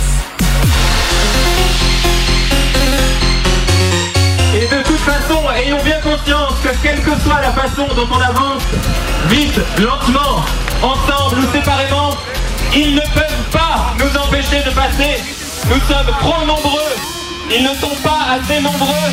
[5.01, 8.63] Façon, ayons bien conscience que quelle que soit la façon dont on avance,
[9.27, 10.43] vite, lentement,
[10.81, 12.11] ensemble ou séparément,
[12.73, 15.21] ils ne peuvent pas nous empêcher de passer.
[15.67, 16.93] Nous sommes trop nombreux.
[17.49, 19.11] Ils ne sont pas assez nombreux.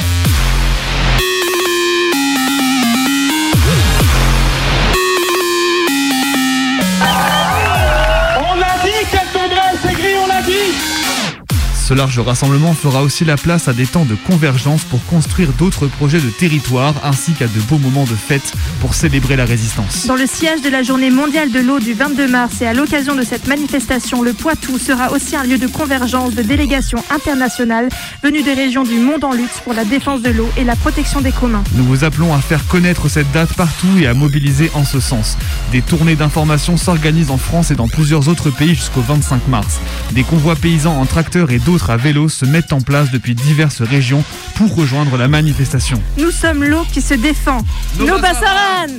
[11.88, 15.86] Ce large rassemblement fera aussi la place à des temps de convergence pour construire d'autres
[15.86, 20.04] projets de territoire ainsi qu'à de beaux moments de fête pour célébrer la résistance.
[20.06, 23.14] Dans le sillage de la journée mondiale de l'eau du 22 mars et à l'occasion
[23.14, 27.88] de cette manifestation, le Poitou sera aussi un lieu de convergence de délégations internationales
[28.22, 31.22] venues des régions du monde en lutte pour la défense de l'eau et la protection
[31.22, 31.64] des communs.
[31.72, 35.38] Nous vous appelons à faire connaître cette date partout et à mobiliser en ce sens.
[35.72, 39.80] Des tournées d'information s'organisent en France et dans plusieurs autres pays jusqu'au 25 mars.
[40.10, 43.82] Des convois paysans en tracteur et d'autres à vélo se mettent en place depuis diverses
[43.82, 44.24] régions
[44.54, 46.02] pour rejoindre la manifestation.
[46.18, 47.60] Nous sommes l'eau qui se défend.
[47.98, 48.98] Nos Nos Bassaranes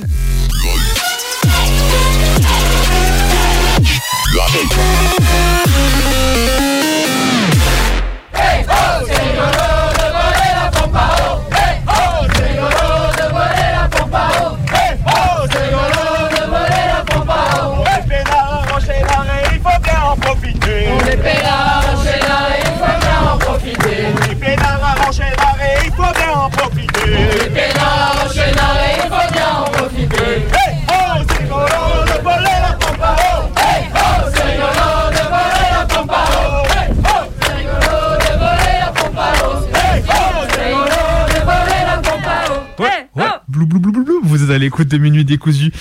[44.80, 45.72] l'écoute de Minuit décousu.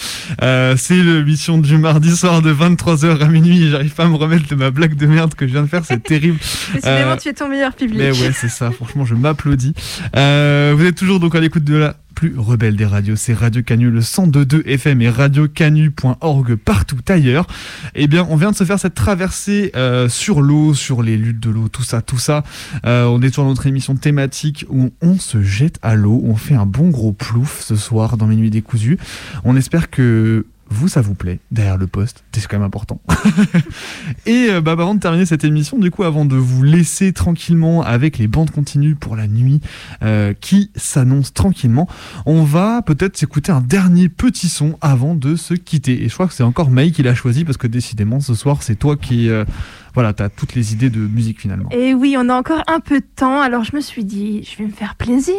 [0.42, 3.64] Euh, c'est l'émission du mardi soir de 23h à minuit.
[3.64, 5.68] et J'arrive pas à me remettre de ma blague de merde que je viens de
[5.68, 5.86] faire.
[5.86, 6.38] C'est terrible.
[6.74, 7.98] Décidément, Euh, tu es ton meilleur public.
[7.98, 8.72] Mais ouais, c'est ça.
[8.72, 9.74] Franchement, je m'applaudis.
[10.16, 13.16] Euh, vous êtes toujours donc à l'écoute de la plus rebelle des radios.
[13.16, 17.48] C'est Radio Canu, le 102.2 FM et radiocanu.org partout ailleurs.
[17.96, 21.40] Eh bien, on vient de se faire cette traversée euh, sur l'eau, sur les luttes
[21.40, 22.44] de l'eau, tout ça, tout ça.
[22.86, 26.56] Euh, on est sur notre émission thématique où on se jette à l'eau, on fait
[26.56, 28.98] un bon gros plouf ce soir dans Minuit décousu.
[29.44, 33.02] On espère que vous, ça vous plaît derrière le poste, c'est quand même important.
[34.26, 37.82] Et euh, bah, avant de terminer cette émission, du coup, avant de vous laisser tranquillement
[37.84, 39.62] avec les bandes continues pour la nuit
[40.04, 41.88] euh, qui s'annonce tranquillement,
[42.26, 46.04] on va peut-être s'écouter un dernier petit son avant de se quitter.
[46.04, 48.64] Et je crois que c'est encore May qui l'a choisi parce que décidément ce soir
[48.64, 49.46] c'est toi qui euh,
[49.94, 51.70] voilà, t'as toutes les idées de musique finalement.
[51.72, 54.58] Et oui, on a encore un peu de temps, alors je me suis dit, je
[54.58, 55.36] vais me faire plaisir.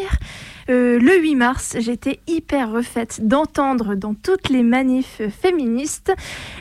[0.70, 6.12] Euh, le 8 mars, j'étais hyper refaite d'entendre dans toutes les manifs féministes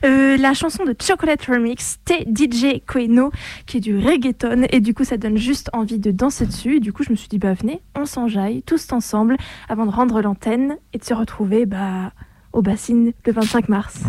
[0.03, 3.31] euh, la chanson de Chocolate Remix T DJ Queno
[3.67, 6.77] qui est du reggaeton et du coup ça donne juste envie de danser dessus.
[6.77, 9.37] Et du coup je me suis dit bah venez, on s'enjaille tous ensemble
[9.67, 12.11] avant de rendre l'antenne et de se retrouver bah
[12.51, 14.01] au bassine le 25 mars.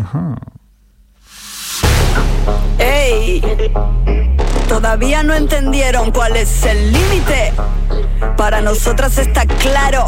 [2.77, 3.41] ¡Ey!
[4.67, 7.53] Todavía no entendieron cuál es el límite.
[8.37, 10.07] Para nosotras está claro.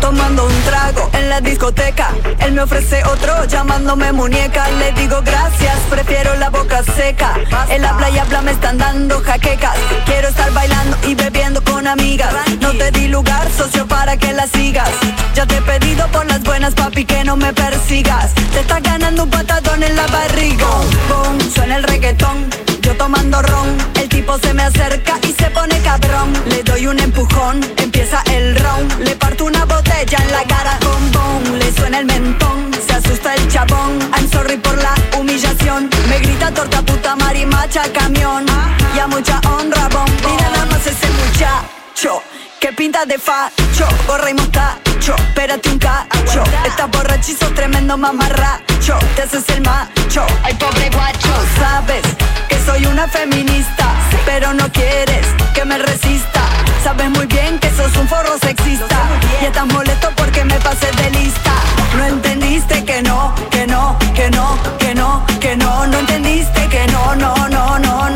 [0.00, 4.68] Tomando un trago en la discoteca, él me ofrece otro llamándome muñeca.
[4.78, 7.34] Le digo gracias, prefiero la boca seca.
[7.68, 9.76] En la playa habla me están dando jaquecas.
[10.04, 12.32] Quiero estar bailando y bebiendo con amigas.
[12.60, 14.90] No te di lugar, socio, para que la sigas.
[15.34, 18.34] Ya te he pedido por las buenas, papi, que no me persigas.
[18.52, 20.66] Te estás ganando un patadón en la barriga.
[21.08, 22.75] Boom, suena el reggaetón.
[22.86, 26.32] Yo tomando ron, el tipo se me acerca y se pone cabrón.
[26.48, 29.00] Le doy un empujón, empieza el round.
[29.00, 31.58] Le parto una botella en la cara, boom.
[31.58, 33.98] Le suena el mentón, se asusta el chabón.
[34.16, 35.90] I'm sorry por la humillación.
[36.08, 38.46] Me grita torta puta marimacha camión.
[38.94, 40.06] Y a mucha honra, bom.
[40.24, 42.22] Mira nada más ese muchacho.
[42.66, 46.42] Que pinta de facho, gorra y mostacho Espérate un cacho.
[46.64, 51.28] Estás borrachizo, tremendo mamarracho Te haces el macho, ay pobre guacho.
[51.60, 52.02] Sabes
[52.48, 53.94] que soy una feminista
[54.24, 56.42] Pero no quieres que me resista.
[56.82, 58.98] Sabes muy bien que sos un forro sexista
[59.40, 61.52] Y estás molesto porque me pasé de lista.
[61.96, 65.86] No entendiste que no, que no, que no, que no, que no.
[65.86, 68.15] No entendiste que no, no, no, no, no,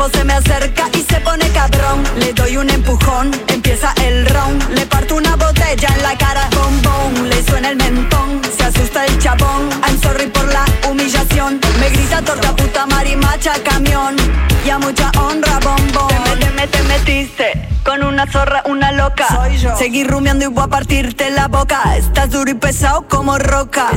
[0.00, 2.02] tipo se me acerca y se pone cabrón.
[2.18, 6.82] Le doy un empujón, empieza el round Le parto una botella en la cara, boom,
[6.82, 9.68] boom Le suena el mentón, se asusta el chabón.
[9.86, 11.60] I'm sorry por la humillación.
[11.80, 14.16] Me grita torta puta marimacha camión.
[14.64, 19.26] Y a mucha honra, bombón Te, me- te metiste con una zorra, una loca.
[19.28, 19.76] Soy yo.
[19.76, 21.96] Seguí rumiando y voy a partirte la boca.
[21.96, 23.88] Estás duro y pesado como roca.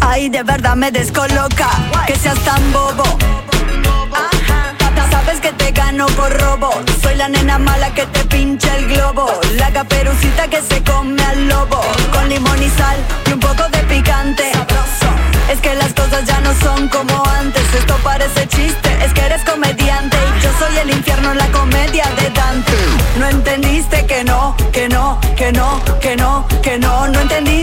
[0.00, 1.68] Ay, de verdad me descoloca.
[2.06, 3.04] Que seas tan bobo
[5.30, 6.72] Sabes que te gano por robo.
[7.00, 9.30] Soy la nena mala que te pincha el globo.
[9.58, 11.80] La caperucita que se come al lobo.
[12.12, 12.96] Con limón y sal
[13.28, 14.50] y un poco de picante.
[15.48, 17.62] Es que las cosas ya no son como antes.
[17.74, 20.16] Esto parece chiste, es que eres comediante.
[20.36, 22.72] Y yo soy el infierno la comedia de Dante.
[23.20, 27.06] No entendiste que no, que no, que no, que no, que no.
[27.06, 27.59] No entendiste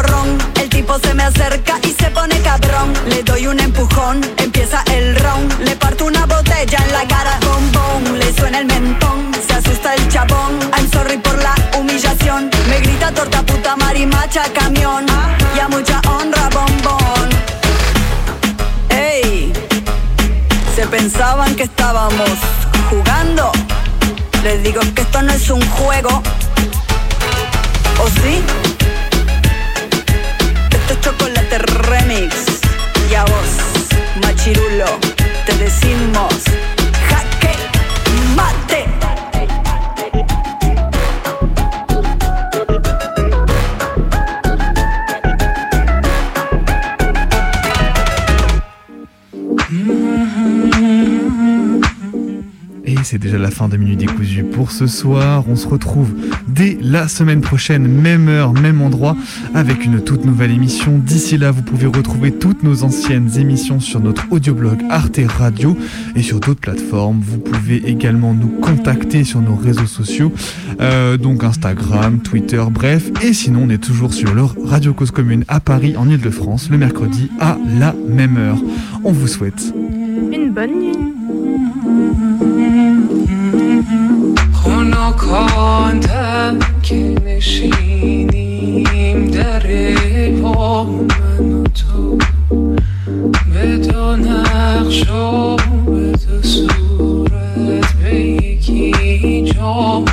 [0.00, 2.94] Ron, el tipo se me acerca y se pone cabrón.
[3.08, 8.14] Le doy un empujón, empieza el round Le parto una botella en la cara boom,
[8.14, 10.58] le suena el mentón Se asusta el chabón.
[10.76, 12.48] I'm sorry por la humillación.
[12.68, 15.04] Me grita torta puta marimacha camión.
[15.56, 17.28] Y a mucha honra bombón
[18.88, 19.52] Ey,
[20.74, 22.30] se pensaban que estábamos
[22.88, 23.52] jugando.
[24.42, 26.22] Les digo que esto no es un juego.
[28.02, 28.42] ¿O sí?
[30.92, 32.34] Esto es chocolate remix.
[33.10, 34.84] Y a vos, machirulo,
[35.46, 36.34] te decimos
[53.12, 55.44] c'est déjà la fin de Minute Décousu pour ce soir.
[55.46, 56.14] On se retrouve
[56.48, 59.18] dès la semaine prochaine, même heure, même endroit,
[59.52, 60.96] avec une toute nouvelle émission.
[60.96, 65.76] D'ici là, vous pouvez retrouver toutes nos anciennes émissions sur notre audioblog Arte Radio
[66.16, 67.20] et sur d'autres plateformes.
[67.20, 70.32] Vous pouvez également nous contacter sur nos réseaux sociaux,
[70.80, 73.10] euh, donc Instagram, Twitter, bref.
[73.22, 76.78] Et sinon, on est toujours sur leur Radio Cause Commune à Paris, en Ile-de-France, le
[76.78, 78.58] mercredi à la même heure.
[79.04, 79.74] On vous souhaite
[80.32, 81.21] Une bonne nuit.
[84.90, 88.40] خنکاندم که نشینیم
[89.30, 89.62] در
[90.42, 92.18] پا من و تو.
[93.54, 95.56] به دو نقش و
[95.86, 100.04] به دو صورت به یکی جا.